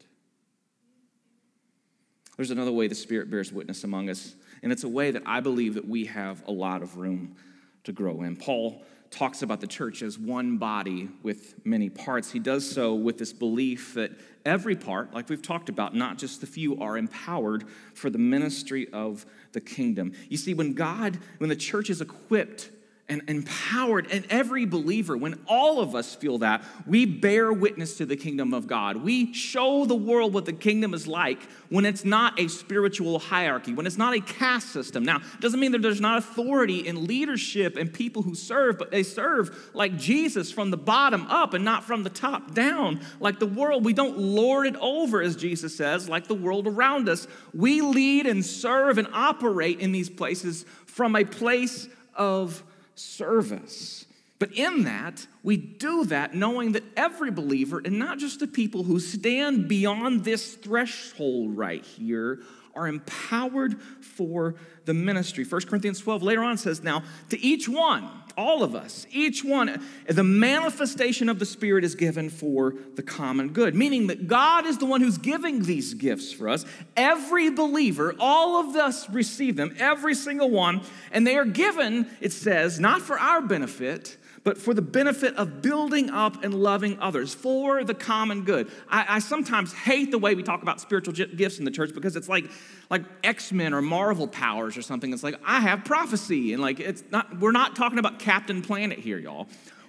There's 2.38 2.52
another 2.52 2.70
way 2.70 2.86
the 2.86 2.94
Spirit 2.94 3.32
bears 3.32 3.52
witness 3.52 3.82
among 3.82 4.08
us, 4.08 4.36
and 4.62 4.70
it's 4.70 4.84
a 4.84 4.88
way 4.88 5.10
that 5.10 5.24
I 5.26 5.40
believe 5.40 5.74
that 5.74 5.88
we 5.88 6.04
have 6.04 6.40
a 6.46 6.52
lot 6.52 6.82
of 6.82 6.96
room 6.96 7.34
to 7.82 7.90
grow 7.90 8.22
in. 8.22 8.36
Paul 8.36 8.80
talks 9.10 9.42
about 9.42 9.60
the 9.60 9.66
church 9.66 10.02
as 10.02 10.20
one 10.20 10.56
body 10.56 11.08
with 11.24 11.54
many 11.66 11.88
parts. 11.90 12.30
He 12.30 12.38
does 12.38 12.70
so 12.70 12.94
with 12.94 13.18
this 13.18 13.32
belief 13.32 13.94
that 13.94 14.12
every 14.46 14.76
part, 14.76 15.12
like 15.12 15.28
we've 15.28 15.42
talked 15.42 15.68
about, 15.68 15.96
not 15.96 16.16
just 16.16 16.40
the 16.40 16.46
few, 16.46 16.80
are 16.80 16.96
empowered 16.96 17.64
for 17.92 18.08
the 18.08 18.18
ministry 18.18 18.86
of 18.92 19.26
the 19.50 19.60
kingdom. 19.60 20.12
You 20.28 20.36
see, 20.36 20.54
when 20.54 20.74
God, 20.74 21.18
when 21.38 21.50
the 21.50 21.56
church 21.56 21.90
is 21.90 22.00
equipped 22.00 22.70
and 23.08 23.22
empowered. 23.26 24.06
And 24.10 24.26
every 24.28 24.66
believer, 24.66 25.16
when 25.16 25.40
all 25.46 25.80
of 25.80 25.94
us 25.94 26.14
feel 26.14 26.38
that, 26.38 26.62
we 26.86 27.06
bear 27.06 27.52
witness 27.52 27.96
to 27.98 28.06
the 28.06 28.16
kingdom 28.16 28.52
of 28.52 28.66
God. 28.66 28.98
We 28.98 29.32
show 29.32 29.86
the 29.86 29.94
world 29.94 30.34
what 30.34 30.44
the 30.44 30.52
kingdom 30.52 30.92
is 30.92 31.06
like 31.06 31.40
when 31.70 31.86
it's 31.86 32.04
not 32.04 32.38
a 32.38 32.48
spiritual 32.48 33.18
hierarchy, 33.18 33.72
when 33.72 33.86
it's 33.86 33.96
not 33.96 34.14
a 34.14 34.20
caste 34.20 34.70
system. 34.70 35.04
Now, 35.04 35.16
it 35.16 35.40
doesn't 35.40 35.58
mean 35.58 35.72
that 35.72 35.82
there's 35.82 36.00
not 36.00 36.18
authority 36.18 36.86
in 36.86 37.06
leadership 37.06 37.76
and 37.76 37.92
people 37.92 38.22
who 38.22 38.34
serve, 38.34 38.78
but 38.78 38.90
they 38.90 39.02
serve 39.02 39.70
like 39.72 39.96
Jesus 39.96 40.52
from 40.52 40.70
the 40.70 40.76
bottom 40.76 41.26
up 41.28 41.54
and 41.54 41.64
not 41.64 41.84
from 41.84 42.02
the 42.02 42.10
top 42.10 42.54
down, 42.54 43.00
like 43.20 43.38
the 43.38 43.46
world. 43.46 43.84
We 43.84 43.94
don't 43.94 44.18
lord 44.18 44.66
it 44.66 44.76
over, 44.76 45.22
as 45.22 45.34
Jesus 45.36 45.74
says, 45.74 46.08
like 46.08 46.26
the 46.26 46.34
world 46.34 46.66
around 46.66 47.08
us. 47.08 47.26
We 47.54 47.80
lead 47.80 48.26
and 48.26 48.44
serve 48.44 48.98
and 48.98 49.08
operate 49.12 49.80
in 49.80 49.92
these 49.92 50.10
places 50.10 50.66
from 50.84 51.16
a 51.16 51.24
place 51.24 51.88
of 52.14 52.62
service. 52.98 54.06
But 54.38 54.52
in 54.52 54.84
that, 54.84 55.26
we 55.42 55.56
do 55.56 56.04
that 56.06 56.34
knowing 56.34 56.72
that 56.72 56.84
every 56.96 57.30
believer, 57.30 57.80
and 57.84 57.98
not 57.98 58.18
just 58.18 58.38
the 58.38 58.46
people 58.46 58.84
who 58.84 59.00
stand 59.00 59.66
beyond 59.66 60.24
this 60.24 60.54
threshold 60.54 61.56
right 61.56 61.84
here, 61.84 62.40
are 62.78 62.86
empowered 62.86 63.80
for 63.82 64.54
the 64.84 64.94
ministry. 64.94 65.44
1 65.44 65.62
Corinthians 65.62 66.00
12 66.00 66.22
later 66.22 66.42
on 66.42 66.56
says, 66.56 66.82
Now, 66.82 67.02
to 67.30 67.38
each 67.40 67.68
one, 67.68 68.08
all 68.38 68.62
of 68.62 68.74
us, 68.74 69.04
each 69.10 69.44
one, 69.44 69.82
the 70.06 70.22
manifestation 70.22 71.28
of 71.28 71.40
the 71.40 71.44
Spirit 71.44 71.82
is 71.82 71.96
given 71.96 72.30
for 72.30 72.74
the 72.94 73.02
common 73.02 73.48
good, 73.48 73.74
meaning 73.74 74.06
that 74.06 74.28
God 74.28 74.64
is 74.64 74.78
the 74.78 74.86
one 74.86 75.00
who's 75.00 75.18
giving 75.18 75.64
these 75.64 75.92
gifts 75.94 76.32
for 76.32 76.48
us. 76.48 76.64
Every 76.96 77.50
believer, 77.50 78.14
all 78.20 78.60
of 78.60 78.76
us 78.76 79.10
receive 79.10 79.56
them, 79.56 79.74
every 79.78 80.14
single 80.14 80.50
one, 80.50 80.82
and 81.10 81.26
they 81.26 81.36
are 81.36 81.44
given, 81.44 82.06
it 82.20 82.32
says, 82.32 82.78
not 82.78 83.02
for 83.02 83.18
our 83.18 83.42
benefit, 83.42 84.16
but 84.48 84.56
for 84.56 84.72
the 84.72 84.80
benefit 84.80 85.34
of 85.34 85.60
building 85.60 86.08
up 86.08 86.42
and 86.42 86.54
loving 86.54 86.98
others 87.00 87.34
for 87.34 87.84
the 87.84 87.92
common 87.92 88.44
good. 88.44 88.66
I, 88.88 89.16
I 89.16 89.18
sometimes 89.18 89.74
hate 89.74 90.10
the 90.10 90.16
way 90.16 90.34
we 90.34 90.42
talk 90.42 90.62
about 90.62 90.80
spiritual 90.80 91.12
gifts 91.12 91.58
in 91.58 91.66
the 91.66 91.70
church 91.70 91.92
because 91.92 92.16
it's 92.16 92.30
like 92.30 92.50
like 92.88 93.02
X-Men 93.22 93.74
or 93.74 93.82
Marvel 93.82 94.26
powers 94.26 94.78
or 94.78 94.80
something. 94.80 95.12
It's 95.12 95.22
like 95.22 95.38
I 95.44 95.60
have 95.60 95.84
prophecy 95.84 96.54
and 96.54 96.62
like 96.62 96.80
it's 96.80 97.04
not 97.10 97.38
we're 97.38 97.52
not 97.52 97.76
talking 97.76 97.98
about 97.98 98.20
Captain 98.20 98.62
Planet 98.62 98.98
here, 98.98 99.18
y'all. 99.18 99.48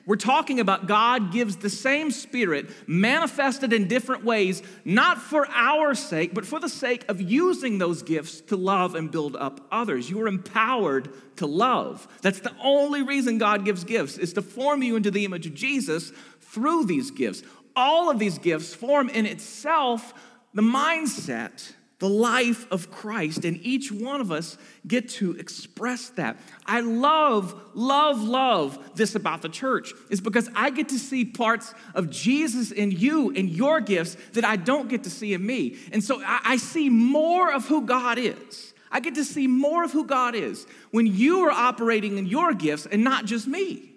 We're 0.10 0.16
talking 0.16 0.60
about 0.60 0.88
God 0.88 1.32
gives 1.32 1.58
the 1.58 1.70
same 1.70 2.10
Spirit 2.10 2.72
manifested 2.88 3.72
in 3.74 3.88
different 3.88 4.24
ways, 4.24 4.64
not 4.84 5.22
for 5.22 5.48
our 5.52 5.94
sake, 5.94 6.34
but 6.34 6.48
for 6.48 6.60
the 6.60 6.68
sake 6.68 7.06
of 7.08 7.22
using 7.22 7.78
those 7.78 8.02
gifts 8.02 8.42
to 8.42 8.58
love 8.58 8.96
and 8.96 9.12
build 9.12 9.36
up 9.36 9.68
others. 9.72 10.10
You 10.10 10.20
are 10.24 10.28
empowered 10.28 11.14
to 11.36 11.46
love. 11.46 12.08
That's 12.24 12.40
the 12.40 12.56
only 12.60 13.04
reason 13.04 13.38
God 13.38 13.66
gives 13.66 13.84
gifts, 13.84 14.18
is 14.18 14.34
to 14.34 14.42
form 14.42 14.82
you 14.82 14.96
into 14.96 15.12
the 15.12 15.26
image 15.26 15.46
of 15.46 15.54
Jesus 15.54 16.12
through 16.42 16.86
these 16.86 17.12
gifts. 17.12 17.44
All 17.76 18.10
of 18.10 18.18
these 18.18 18.40
gifts 18.40 18.74
form 18.74 19.10
in 19.10 19.28
itself 19.28 20.16
the 20.56 20.64
mindset 20.64 21.74
the 22.00 22.10
life 22.10 22.66
of 22.72 22.90
Christ, 22.90 23.44
and 23.44 23.60
each 23.62 23.92
one 23.92 24.22
of 24.22 24.32
us 24.32 24.58
get 24.88 25.10
to 25.10 25.34
express 25.34 26.10
that. 26.12 26.38
I 26.66 26.80
love, 26.80 27.62
love, 27.74 28.22
love 28.24 28.96
this 28.96 29.16
about 29.16 29.42
the 29.42 29.50
church, 29.50 29.94
is 30.10 30.22
because 30.22 30.50
I 30.56 30.70
get 30.70 30.90
to 30.90 30.98
see 30.98 31.26
parts 31.26 31.74
of 31.94 32.10
Jesus 32.10 32.72
in 32.72 32.92
you 32.92 33.34
and 33.36 33.50
your 33.50 33.82
gifts 33.82 34.16
that 34.34 34.46
I 34.46 34.56
don't 34.56 34.88
get 34.88 35.04
to 35.04 35.10
see 35.10 35.34
in 35.34 35.46
me. 35.46 35.78
And 35.92 36.02
so 36.02 36.22
I, 36.22 36.40
I 36.46 36.58
see 36.58 36.90
more 36.90 37.54
of 37.54 37.68
who 37.68 37.86
God 37.86 38.18
is. 38.18 38.74
I 38.92 39.02
get 39.02 39.16
to 39.16 39.26
see 39.26 39.48
more 39.48 39.84
of 39.84 39.92
who 39.92 40.06
God 40.06 40.36
is 40.36 40.66
when 40.92 41.06
you 41.06 41.42
are 41.42 41.52
operating 41.52 42.18
in 42.18 42.26
your 42.26 42.54
gifts 42.54 42.86
and 42.86 43.04
not 43.04 43.26
just 43.26 43.46
me. 43.46 43.89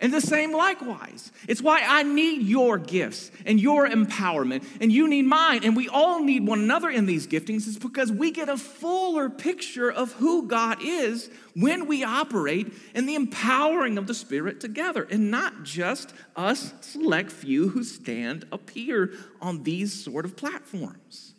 And 0.00 0.14
the 0.14 0.20
same 0.20 0.52
likewise. 0.52 1.32
It's 1.48 1.60
why 1.60 1.82
I 1.84 2.04
need 2.04 2.42
your 2.42 2.78
gifts 2.78 3.32
and 3.44 3.60
your 3.60 3.88
empowerment, 3.88 4.64
and 4.80 4.92
you 4.92 5.08
need 5.08 5.24
mine, 5.24 5.64
and 5.64 5.74
we 5.74 5.88
all 5.88 6.22
need 6.22 6.46
one 6.46 6.60
another 6.60 6.88
in 6.88 7.06
these 7.06 7.26
giftings. 7.26 7.66
It's 7.66 7.78
because 7.78 8.12
we 8.12 8.30
get 8.30 8.48
a 8.48 8.56
fuller 8.56 9.28
picture 9.28 9.90
of 9.90 10.12
who 10.12 10.46
God 10.46 10.78
is 10.80 11.28
when 11.54 11.88
we 11.88 12.04
operate 12.04 12.72
in 12.94 13.06
the 13.06 13.16
empowering 13.16 13.98
of 13.98 14.06
the 14.06 14.14
Spirit 14.14 14.60
together, 14.60 15.02
and 15.10 15.32
not 15.32 15.64
just 15.64 16.14
us 16.36 16.72
select 16.80 17.32
few 17.32 17.70
who 17.70 17.82
stand 17.82 18.44
up 18.52 18.70
here 18.70 19.12
on 19.40 19.64
these 19.64 20.04
sort 20.04 20.24
of 20.24 20.36
platforms. 20.36 21.34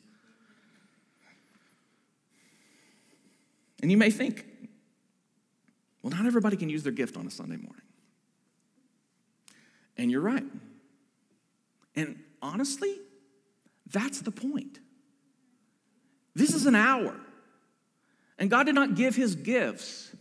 And 3.81 3.89
you 3.89 3.95
may 3.95 4.11
think, 4.11 4.45
well, 6.03 6.11
not 6.11 6.25
everybody 6.25 6.57
can 6.57 6.67
use 6.67 6.83
their 6.83 6.91
gift 6.91 7.15
on 7.15 7.25
a 7.25 7.31
Sunday 7.31 7.55
morning. 7.55 7.83
And 9.99 10.09
you're 10.09 10.21
right. 10.21 10.45
And 11.93 12.23
honestly, 12.41 12.95
that's 13.91 14.21
the 14.21 14.31
point. 14.31 14.79
This 16.33 16.53
is 16.53 16.65
an 16.65 16.75
hour. 16.75 17.19
And 18.37 18.49
God 18.49 18.65
did 18.65 18.75
not 18.75 18.95
give 18.95 19.17
his 19.17 19.35
gifts 19.35 20.15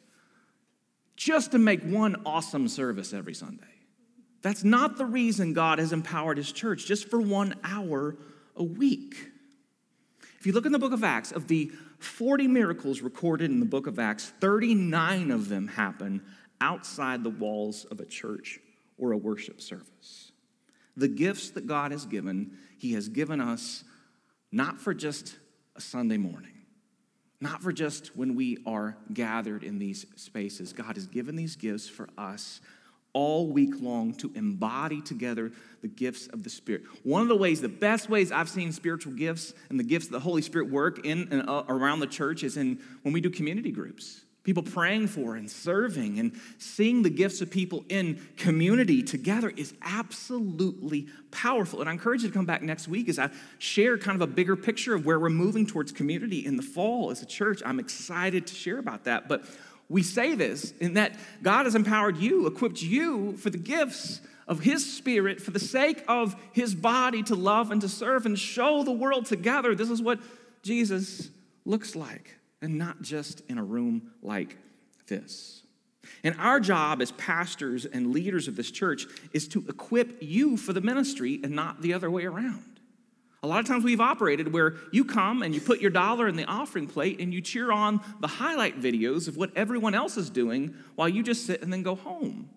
just 1.15 1.53
to 1.53 1.59
make 1.59 1.85
one 1.85 2.23
awesome 2.27 2.67
service 2.67 3.13
every 3.13 3.35
Sunday. 3.35 3.67
That's 4.43 4.65
not 4.65 4.99
the 4.99 5.07
reason 5.07 5.53
God 5.53 5.79
has 5.79 5.93
empowered 5.93 6.39
his 6.39 6.51
church, 6.51 6.85
just 6.85 7.09
for 7.09 7.21
one 7.21 7.55
hour 7.63 8.17
a 8.57 8.65
week. 8.65 9.15
If 10.41 10.47
you 10.47 10.53
look 10.53 10.67
in 10.67 10.73
the 10.73 10.79
book 10.81 10.93
of 10.93 11.05
Acts, 11.05 11.31
of 11.31 11.47
the 11.47 11.71
40 12.01 12.49
miracles 12.49 13.01
recorded 13.01 13.49
in 13.49 13.61
the 13.61 13.67
book 13.67 13.87
of 13.87 14.01
Acts, 14.01 14.33
39 14.41 15.31
of 15.31 15.49
them 15.49 15.69
happen 15.69 16.23
outside 16.61 17.23
the 17.23 17.31
walls 17.31 17.85
of 17.85 18.01
a 18.01 18.05
church 18.05 18.59
or 18.99 19.13
a 19.13 19.17
worship 19.17 19.61
service. 19.61 20.33
The 20.97 21.09
gifts 21.09 21.51
that 21.51 21.67
God 21.67 21.93
has 21.93 22.05
given, 22.05 22.59
He 22.79 22.93
has 22.95 23.09
given 23.09 23.41
us 23.41 23.85
not 24.51 24.81
for 24.81 24.95
just 24.95 25.37
a 25.77 25.81
Sunday 25.81 26.17
morning, 26.17 26.53
not 27.41 27.63
for 27.63 27.73
just 27.73 28.17
when 28.17 28.35
we 28.35 28.59
are 28.67 28.97
gathered 29.13 29.63
in 29.63 29.79
these 29.79 30.07
spaces. 30.17 30.73
God 30.73 30.97
has 30.97 31.07
given 31.07 31.37
these 31.37 31.55
gifts 31.57 31.89
for 31.89 32.09
us 32.19 32.61
all 33.13 33.49
week 33.49 33.81
long 33.81 34.15
to 34.15 34.31
embody 34.35 35.01
together 35.01 35.51
the 35.83 35.89
gifts 35.89 36.27
of 36.29 36.43
the 36.43 36.51
Spirit. 36.51 36.83
One 37.05 37.23
of 37.23 37.29
the 37.29 37.37
ways, 37.37 37.61
the 37.61 37.69
best 37.69 38.09
ways 38.09 38.33
I've 38.33 38.49
seen 38.49 38.73
spiritual 38.73 39.13
gifts 39.13 39.55
and 39.71 39.79
the 39.79 39.85
gifts 39.85 40.07
of 40.07 40.13
the 40.13 40.21
Holy 40.21 40.43
Spirit 40.43 40.71
work 40.71 41.05
in 41.07 41.29
and 41.31 41.49
uh, 41.49 41.65
around 41.69 42.01
the 42.01 42.07
church 42.07 42.43
is 42.43 42.57
in 42.57 42.81
when 43.03 43.15
we 43.15 43.21
do 43.21 43.31
community 43.31 43.71
groups 43.71 44.25
people 44.49 44.63
praying 44.63 45.07
for 45.07 45.37
and 45.37 45.51
serving 45.51 46.19
and 46.19 46.33
seeing 46.57 47.03
the 47.03 47.11
gifts 47.11 47.43
of 47.43 47.51
people 47.51 47.85
in 47.91 48.19
community 48.39 49.03
together 49.03 49.53
is 49.59 49.75
absolutely 49.83 51.07
powerful. 51.31 51.83
And 51.83 51.91
I 51.91 51.93
encourage 51.93 52.23
you 52.23 52.29
to 52.29 52.35
come 52.35 52.47
back 52.47 52.63
next 52.63 52.89
week 52.89 53.11
as 53.11 53.19
I 53.19 53.29
share 53.59 53.99
kind 53.99 54.17
of 54.17 54.27
a 54.27 54.33
bigger 54.33 54.57
picture 54.57 54.95
of 54.95 55.05
where 55.05 55.21
we're 55.21 55.29
moving 55.29 55.67
towards 55.67 55.93
community 55.93 56.47
in 56.47 56.57
the 56.57 56.63
fall 56.63 57.11
as 57.11 57.21
a 57.21 57.27
church. 57.27 57.61
I'm 57.63 57.79
excited 57.79 58.47
to 58.47 58.55
share 58.55 58.79
about 58.79 59.05
that. 59.05 59.29
But 59.29 59.45
we 59.91 60.03
say 60.03 60.35
this 60.35 60.73
in 60.81 60.95
that 60.95 61.15
God 61.43 61.67
has 61.67 61.75
empowered 61.75 62.17
you, 62.17 62.47
equipped 62.47 62.81
you 62.81 63.37
for 63.37 63.51
the 63.51 63.59
gifts 63.59 64.23
of 64.47 64.61
His 64.61 64.91
Spirit 64.91 65.43
for 65.43 65.51
the 65.51 65.61
sake 65.61 66.03
of 66.09 66.35
His 66.53 66.75
body 66.75 67.23
to 67.25 67.35
love 67.35 67.71
and 67.71 67.83
to 67.83 67.89
serve 67.91 68.25
and 68.25 68.39
show 68.39 68.83
the 68.83 68.93
world 68.93 69.27
together. 69.27 69.75
This 69.75 69.91
is 69.91 70.01
what 70.01 70.21
Jesus 70.63 71.29
looks 71.67 71.95
like 71.95 72.39
and 72.61 72.79
not 72.79 73.03
just 73.03 73.43
in 73.49 73.59
a 73.59 73.65
room 73.65 74.11
like 74.23 74.57
this. 75.07 75.63
And 76.25 76.35
our 76.39 76.61
job 76.61 77.03
as 77.03 77.13
pastors 77.13 77.85
and 77.85 78.13
leaders 78.13 78.49
of 78.49 78.57
this 78.57 78.71
church 78.71 79.07
is 79.33 79.47
to 79.49 79.65
equip 79.69 80.23
you 80.23 80.57
for 80.57 80.73
the 80.73 80.81
ministry 80.81 81.41
and 81.43 81.53
not 81.53 81.83
the 81.83 81.93
other 81.93 82.11
way 82.11 82.25
around. 82.25 82.81
A 83.43 83.47
lot 83.47 83.61
of 83.61 83.67
times 83.67 83.85
we've 83.85 84.01
operated 84.01 84.53
where 84.53 84.75
you 84.91 85.05
come 85.05 85.43
and 85.43 85.55
you 85.55 85.61
put 85.61 85.81
your 85.81 85.93
dollar 85.93 86.27
in 86.27 86.35
the 86.35 86.45
offering 86.45 86.89
plate 86.89 87.21
and 87.21 87.33
you 87.33 87.41
cheer 87.41 87.71
on 87.71 88.01
the 88.21 88.27
highlight 88.27 88.81
videos 88.81 89.29
of 89.29 89.37
what 89.37 89.57
everyone 89.57 89.95
else 89.95 90.17
is 90.17 90.29
doing 90.29 90.75
while 90.97 91.09
you 91.09 91.23
just 91.23 91.47
sit 91.47 91.63
and 91.63 91.73
then 91.73 91.83
go 91.83 91.95
home. 91.95 92.51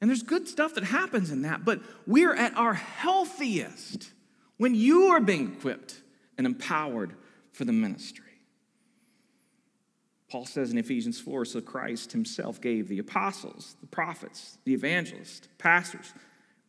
And 0.00 0.10
there's 0.10 0.24
good 0.24 0.48
stuff 0.48 0.74
that 0.74 0.82
happens 0.82 1.30
in 1.30 1.42
that, 1.42 1.64
but 1.64 1.80
we're 2.06 2.34
at 2.34 2.56
our 2.56 2.74
healthiest 2.74 4.10
when 4.56 4.74
you 4.74 5.04
are 5.04 5.20
being 5.20 5.52
equipped 5.52 6.00
and 6.36 6.46
empowered 6.46 7.14
for 7.52 7.64
the 7.64 7.72
ministry. 7.72 8.31
Paul 10.32 10.46
says 10.46 10.70
in 10.72 10.78
Ephesians 10.78 11.20
4 11.20 11.44
so 11.44 11.60
Christ 11.60 12.12
himself 12.12 12.58
gave 12.58 12.88
the 12.88 12.98
apostles, 12.98 13.76
the 13.82 13.86
prophets, 13.86 14.56
the 14.64 14.72
evangelists, 14.72 15.46
pastors, 15.58 16.14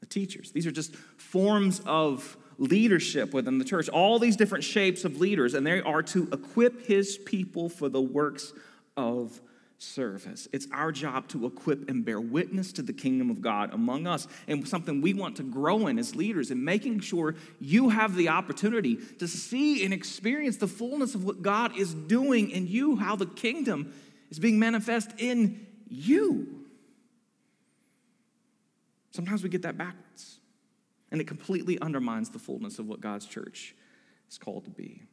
the 0.01 0.05
teachers. 0.05 0.51
These 0.51 0.67
are 0.67 0.71
just 0.71 0.93
forms 0.97 1.81
of 1.85 2.35
leadership 2.57 3.33
within 3.33 3.59
the 3.59 3.63
church, 3.63 3.87
all 3.87 4.19
these 4.19 4.35
different 4.35 4.65
shapes 4.65 5.05
of 5.05 5.21
leaders, 5.21 5.53
and 5.53 5.65
they 5.65 5.79
are 5.79 6.03
to 6.03 6.27
equip 6.33 6.85
his 6.85 7.17
people 7.17 7.69
for 7.69 7.87
the 7.87 8.01
works 8.01 8.51
of 8.97 9.39
service. 9.77 10.47
It's 10.53 10.67
our 10.71 10.91
job 10.91 11.27
to 11.29 11.45
equip 11.45 11.89
and 11.89 12.05
bear 12.05 12.19
witness 12.19 12.71
to 12.73 12.81
the 12.81 12.93
kingdom 12.93 13.29
of 13.29 13.41
God 13.41 13.73
among 13.73 14.07
us, 14.07 14.27
and 14.47 14.67
something 14.67 15.01
we 15.01 15.13
want 15.13 15.35
to 15.37 15.43
grow 15.43 15.87
in 15.87 15.99
as 15.99 16.15
leaders, 16.15 16.51
and 16.51 16.63
making 16.63 17.01
sure 17.01 17.35
you 17.59 17.89
have 17.89 18.15
the 18.15 18.29
opportunity 18.29 18.95
to 19.19 19.27
see 19.27 19.83
and 19.83 19.93
experience 19.93 20.57
the 20.57 20.67
fullness 20.67 21.15
of 21.15 21.23
what 21.23 21.41
God 21.41 21.77
is 21.77 21.93
doing 21.93 22.49
in 22.49 22.67
you, 22.67 22.95
how 22.95 23.15
the 23.15 23.25
kingdom 23.25 23.93
is 24.29 24.39
being 24.39 24.59
manifest 24.59 25.11
in 25.17 25.67
you. 25.87 26.65
Sometimes 29.11 29.43
we 29.43 29.49
get 29.49 29.61
that 29.61 29.77
backwards, 29.77 30.39
and 31.11 31.21
it 31.21 31.27
completely 31.27 31.79
undermines 31.79 32.31
the 32.31 32.39
fullness 32.39 32.79
of 32.79 32.87
what 32.87 32.99
God's 32.99 33.25
church 33.25 33.75
is 34.29 34.37
called 34.37 34.65
to 34.65 34.71
be. 34.71 35.03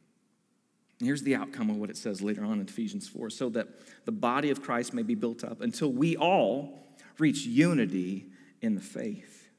Here's 1.01 1.23
the 1.23 1.35
outcome 1.35 1.69
of 1.69 1.77
what 1.77 1.89
it 1.89 1.97
says 1.97 2.21
later 2.21 2.43
on 2.43 2.59
in 2.59 2.67
Ephesians 2.67 3.07
4 3.07 3.29
so 3.29 3.49
that 3.49 3.67
the 4.05 4.11
body 4.11 4.51
of 4.51 4.61
Christ 4.61 4.93
may 4.93 5.03
be 5.03 5.15
built 5.15 5.43
up 5.43 5.61
until 5.61 5.91
we 5.91 6.15
all 6.15 6.95
reach 7.17 7.45
unity 7.45 8.27
in 8.61 8.75
the 8.75 8.81
faith 8.81 9.49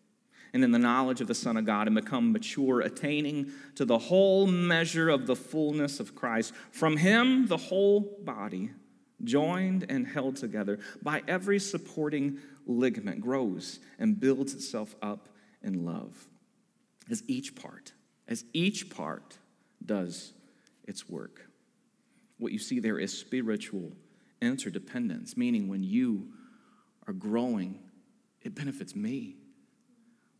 and 0.54 0.62
in 0.62 0.70
the 0.70 0.78
knowledge 0.78 1.20
of 1.20 1.26
the 1.26 1.34
Son 1.34 1.56
of 1.56 1.64
God 1.64 1.86
and 1.86 1.96
become 1.96 2.32
mature, 2.32 2.80
attaining 2.80 3.50
to 3.74 3.84
the 3.84 3.98
whole 3.98 4.46
measure 4.46 5.08
of 5.08 5.26
the 5.26 5.34
fullness 5.34 5.98
of 5.98 6.14
Christ. 6.14 6.52
From 6.70 6.96
Him, 6.98 7.46
the 7.46 7.56
whole 7.56 8.18
body, 8.22 8.70
joined 9.24 9.86
and 9.88 10.06
held 10.06 10.36
together 10.36 10.78
by 11.02 11.22
every 11.26 11.58
supporting 11.58 12.38
ligament, 12.66 13.20
grows 13.20 13.80
and 13.98 14.18
builds 14.18 14.52
itself 14.52 14.94
up 15.00 15.28
in 15.62 15.84
love 15.84 16.26
as 17.10 17.22
each 17.26 17.54
part, 17.54 17.92
as 18.28 18.44
each 18.52 18.90
part 18.90 19.38
does 19.84 20.32
its 20.92 21.08
work. 21.08 21.48
What 22.38 22.52
you 22.52 22.58
see 22.58 22.78
there 22.78 22.98
is 22.98 23.18
spiritual 23.18 23.92
interdependence, 24.42 25.38
meaning 25.38 25.68
when 25.68 25.82
you 25.82 26.28
are 27.08 27.14
growing, 27.14 27.78
it 28.42 28.54
benefits 28.54 28.94
me. 28.94 29.36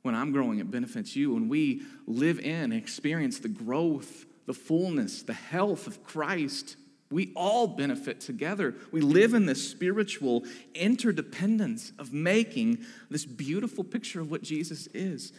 When 0.03 0.15
I'm 0.15 0.31
growing, 0.31 0.59
it 0.59 0.71
benefits 0.71 1.17
you. 1.17 1.33
When 1.33 1.49
we 1.49 1.81
live 2.07 2.39
in 2.39 2.65
and 2.65 2.75
experience 2.75 3.39
the 3.39 3.49
growth, 3.49 4.27
the 4.47 4.53
fullness, 4.53 5.23
the 5.23 5.33
health 5.33 5.87
of 5.87 6.05
Christ, 6.05 6.77
we 7.11 7.33
all 7.35 7.67
benefit 7.67 8.21
together. 8.21 8.75
We 8.91 9.01
live 9.01 9.33
in 9.33 9.47
this 9.47 9.67
spiritual 9.67 10.45
interdependence 10.75 11.93
of 11.99 12.13
making 12.13 12.85
this 13.09 13.25
beautiful 13.25 13.85
picture 13.85 14.21
of 14.21 14.31
what 14.31 14.43
Jesus 14.43 14.87
is 14.89 15.33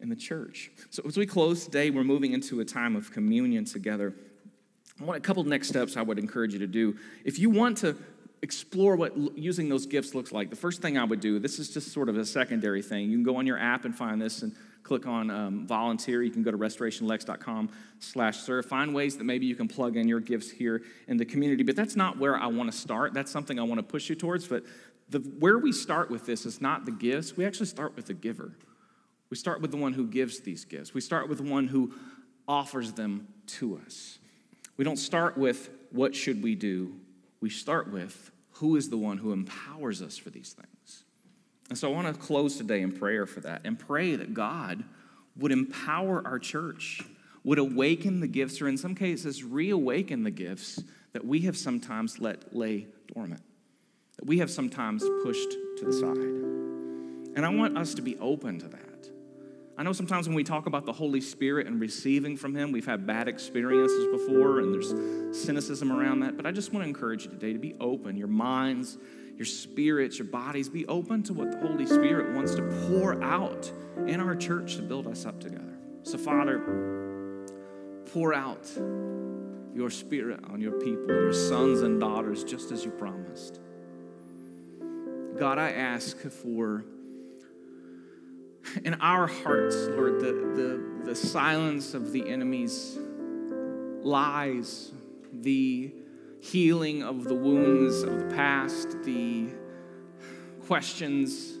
in 0.00 0.10
the 0.10 0.16
church. 0.16 0.70
So, 0.90 1.02
as 1.06 1.16
we 1.16 1.26
close 1.26 1.64
today, 1.64 1.90
we're 1.90 2.04
moving 2.04 2.32
into 2.32 2.60
a 2.60 2.64
time 2.64 2.94
of 2.94 3.10
communion 3.10 3.64
together. 3.64 4.14
I 5.00 5.04
want 5.04 5.16
a 5.16 5.20
couple 5.20 5.42
next 5.44 5.68
steps 5.68 5.96
I 5.96 6.02
would 6.02 6.18
encourage 6.18 6.52
you 6.52 6.58
to 6.58 6.66
do. 6.66 6.96
If 7.24 7.38
you 7.38 7.48
want 7.48 7.78
to 7.78 7.96
explore 8.42 8.96
what 8.96 9.16
using 9.36 9.68
those 9.68 9.86
gifts 9.86 10.14
looks 10.14 10.30
like, 10.30 10.50
the 10.50 10.56
first 10.56 10.82
thing 10.82 10.98
I 10.98 11.04
would 11.04 11.20
do, 11.20 11.38
this 11.38 11.58
is 11.58 11.72
just 11.72 11.92
sort 11.92 12.08
of 12.08 12.18
a 12.18 12.24
secondary 12.24 12.82
thing. 12.82 13.10
You 13.10 13.16
can 13.16 13.24
go 13.24 13.36
on 13.36 13.46
your 13.46 13.58
app 13.58 13.84
and 13.86 13.96
find 13.96 14.20
this 14.20 14.42
and 14.42 14.54
click 14.82 15.06
on 15.06 15.30
um, 15.30 15.66
volunteer. 15.66 16.22
You 16.22 16.30
can 16.30 16.42
go 16.42 16.50
to 16.50 16.58
restorationlex.com 16.58 17.70
slash 17.98 18.38
serve. 18.38 18.66
Find 18.66 18.94
ways 18.94 19.16
that 19.16 19.24
maybe 19.24 19.46
you 19.46 19.54
can 19.54 19.68
plug 19.68 19.96
in 19.96 20.06
your 20.06 20.20
gifts 20.20 20.50
here 20.50 20.82
in 21.08 21.16
the 21.16 21.24
community. 21.24 21.62
But 21.62 21.76
that's 21.76 21.96
not 21.96 22.18
where 22.18 22.36
I 22.36 22.46
want 22.46 22.70
to 22.70 22.76
start. 22.76 23.14
That's 23.14 23.30
something 23.30 23.58
I 23.58 23.62
want 23.62 23.78
to 23.78 23.82
push 23.82 24.08
you 24.10 24.16
towards. 24.16 24.48
But 24.48 24.64
the, 25.08 25.18
where 25.18 25.58
we 25.58 25.72
start 25.72 26.10
with 26.10 26.26
this 26.26 26.44
is 26.44 26.60
not 26.60 26.84
the 26.84 26.92
gifts. 26.92 27.36
We 27.36 27.46
actually 27.46 27.66
start 27.66 27.96
with 27.96 28.06
the 28.06 28.14
giver. 28.14 28.52
We 29.30 29.36
start 29.36 29.60
with 29.60 29.70
the 29.70 29.76
one 29.76 29.92
who 29.92 30.06
gives 30.06 30.40
these 30.40 30.64
gifts. 30.64 30.92
We 30.92 31.00
start 31.00 31.28
with 31.28 31.38
the 31.38 31.50
one 31.50 31.68
who 31.68 31.94
offers 32.46 32.92
them 32.92 33.28
to 33.46 33.80
us. 33.86 34.19
We 34.76 34.84
don't 34.84 34.96
start 34.96 35.36
with 35.36 35.70
what 35.90 36.14
should 36.14 36.42
we 36.42 36.54
do. 36.54 36.94
We 37.40 37.50
start 37.50 37.90
with 37.90 38.30
who 38.52 38.76
is 38.76 38.90
the 38.90 38.96
one 38.96 39.18
who 39.18 39.32
empowers 39.32 40.02
us 40.02 40.18
for 40.18 40.30
these 40.30 40.52
things. 40.52 41.04
And 41.68 41.78
so 41.78 41.90
I 41.90 41.94
want 41.94 42.14
to 42.14 42.20
close 42.20 42.56
today 42.56 42.82
in 42.82 42.92
prayer 42.92 43.26
for 43.26 43.40
that 43.40 43.62
and 43.64 43.78
pray 43.78 44.16
that 44.16 44.34
God 44.34 44.84
would 45.36 45.52
empower 45.52 46.26
our 46.26 46.38
church, 46.38 47.00
would 47.44 47.58
awaken 47.58 48.20
the 48.20 48.26
gifts, 48.26 48.60
or 48.60 48.68
in 48.68 48.76
some 48.76 48.94
cases, 48.94 49.44
reawaken 49.44 50.24
the 50.24 50.30
gifts 50.30 50.82
that 51.12 51.24
we 51.24 51.40
have 51.42 51.56
sometimes 51.56 52.18
let 52.18 52.54
lay 52.54 52.88
dormant, 53.14 53.42
that 54.16 54.26
we 54.26 54.38
have 54.38 54.50
sometimes 54.50 55.02
pushed 55.22 55.52
to 55.78 55.84
the 55.84 55.92
side. 55.92 57.36
And 57.36 57.46
I 57.46 57.48
want 57.48 57.78
us 57.78 57.94
to 57.94 58.02
be 58.02 58.18
open 58.18 58.58
to 58.58 58.68
that. 58.68 58.89
I 59.80 59.82
know 59.82 59.94
sometimes 59.94 60.28
when 60.28 60.36
we 60.36 60.44
talk 60.44 60.66
about 60.66 60.84
the 60.84 60.92
Holy 60.92 61.22
Spirit 61.22 61.66
and 61.66 61.80
receiving 61.80 62.36
from 62.36 62.54
Him, 62.54 62.70
we've 62.70 62.84
had 62.84 63.06
bad 63.06 63.28
experiences 63.28 64.08
before 64.08 64.58
and 64.58 64.74
there's 64.74 64.90
cynicism 65.42 65.90
around 65.90 66.20
that. 66.20 66.36
But 66.36 66.44
I 66.44 66.52
just 66.52 66.70
want 66.70 66.84
to 66.84 66.88
encourage 66.88 67.24
you 67.24 67.30
today 67.30 67.54
to 67.54 67.58
be 67.58 67.74
open, 67.80 68.14
your 68.14 68.28
minds, 68.28 68.98
your 69.38 69.46
spirits, 69.46 70.18
your 70.18 70.28
bodies, 70.28 70.68
be 70.68 70.86
open 70.86 71.22
to 71.22 71.32
what 71.32 71.50
the 71.50 71.66
Holy 71.66 71.86
Spirit 71.86 72.34
wants 72.34 72.54
to 72.56 72.62
pour 72.88 73.24
out 73.24 73.72
in 74.06 74.20
our 74.20 74.36
church 74.36 74.76
to 74.76 74.82
build 74.82 75.06
us 75.06 75.24
up 75.24 75.40
together. 75.40 75.78
So, 76.02 76.18
Father, 76.18 76.58
pour 78.12 78.34
out 78.34 78.70
your 79.74 79.88
Spirit 79.88 80.40
on 80.50 80.60
your 80.60 80.72
people, 80.72 81.06
your 81.06 81.32
sons 81.32 81.80
and 81.80 81.98
daughters, 81.98 82.44
just 82.44 82.70
as 82.70 82.84
you 82.84 82.90
promised. 82.90 83.60
God, 85.38 85.56
I 85.56 85.70
ask 85.70 86.18
for 86.18 86.84
in 88.84 88.94
our 88.94 89.26
hearts, 89.26 89.76
Lord, 89.90 90.20
the, 90.20 90.32
the, 90.32 91.04
the 91.06 91.14
silence 91.14 91.94
of 91.94 92.12
the 92.12 92.28
enemy's 92.28 92.98
lies, 94.02 94.92
the 95.32 95.92
healing 96.40 97.02
of 97.02 97.24
the 97.24 97.34
wounds 97.34 98.02
of 98.02 98.18
the 98.18 98.34
past, 98.34 99.02
the 99.02 99.48
questions, 100.66 101.58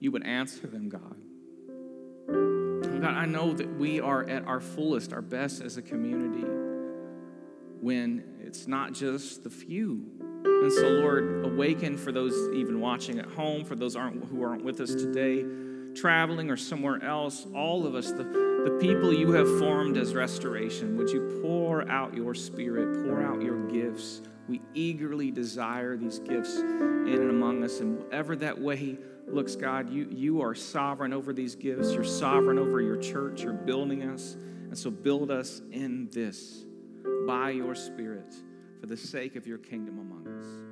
you 0.00 0.10
would 0.12 0.24
answer 0.24 0.66
them, 0.66 0.88
God. 0.88 1.16
God, 3.00 3.14
I 3.14 3.26
know 3.26 3.52
that 3.52 3.78
we 3.78 4.00
are 4.00 4.28
at 4.28 4.46
our 4.46 4.60
fullest, 4.60 5.12
our 5.12 5.22
best 5.22 5.62
as 5.62 5.76
a 5.76 5.82
community 5.82 6.44
when 7.80 8.24
it's 8.40 8.66
not 8.66 8.92
just 8.92 9.44
the 9.44 9.50
few 9.50 10.17
and 10.62 10.72
so, 10.72 10.88
Lord, 10.88 11.44
awaken 11.44 11.96
for 11.96 12.12
those 12.12 12.34
even 12.54 12.80
watching 12.80 13.18
at 13.18 13.26
home, 13.26 13.64
for 13.64 13.76
those 13.76 13.96
aren't, 13.96 14.24
who 14.24 14.42
aren't 14.42 14.64
with 14.64 14.80
us 14.80 14.94
today, 14.94 15.44
traveling 15.94 16.50
or 16.50 16.56
somewhere 16.56 17.02
else, 17.02 17.46
all 17.54 17.86
of 17.86 17.94
us, 17.94 18.10
the, 18.10 18.24
the 18.24 18.78
people 18.80 19.12
you 19.12 19.32
have 19.32 19.48
formed 19.58 19.96
as 19.96 20.14
restoration, 20.14 20.96
would 20.96 21.10
you 21.10 21.40
pour 21.42 21.88
out 21.88 22.12
your 22.14 22.34
spirit, 22.34 23.06
pour 23.06 23.22
out 23.22 23.40
your 23.40 23.66
gifts? 23.68 24.20
We 24.48 24.60
eagerly 24.74 25.30
desire 25.30 25.96
these 25.96 26.18
gifts 26.18 26.56
in 26.56 26.66
and 26.66 27.30
among 27.30 27.62
us, 27.62 27.80
and 27.80 27.98
whatever 27.98 28.34
that 28.36 28.58
way 28.58 28.98
looks, 29.26 29.56
God, 29.56 29.90
you, 29.90 30.08
you 30.10 30.42
are 30.42 30.54
sovereign 30.54 31.12
over 31.12 31.32
these 31.32 31.54
gifts. 31.54 31.92
You're 31.92 32.04
sovereign 32.04 32.58
over 32.58 32.80
your 32.80 32.96
church. 32.96 33.42
You're 33.42 33.52
building 33.52 34.02
us. 34.02 34.34
And 34.34 34.76
so 34.76 34.90
build 34.90 35.30
us 35.30 35.62
in 35.70 36.08
this 36.10 36.64
by 37.26 37.50
your 37.50 37.74
Spirit 37.74 38.34
for 38.80 38.86
the 38.86 38.96
sake 38.96 39.36
of 39.36 39.46
your 39.46 39.58
kingdom 39.58 39.98
among 39.98 40.26
us. 40.26 40.67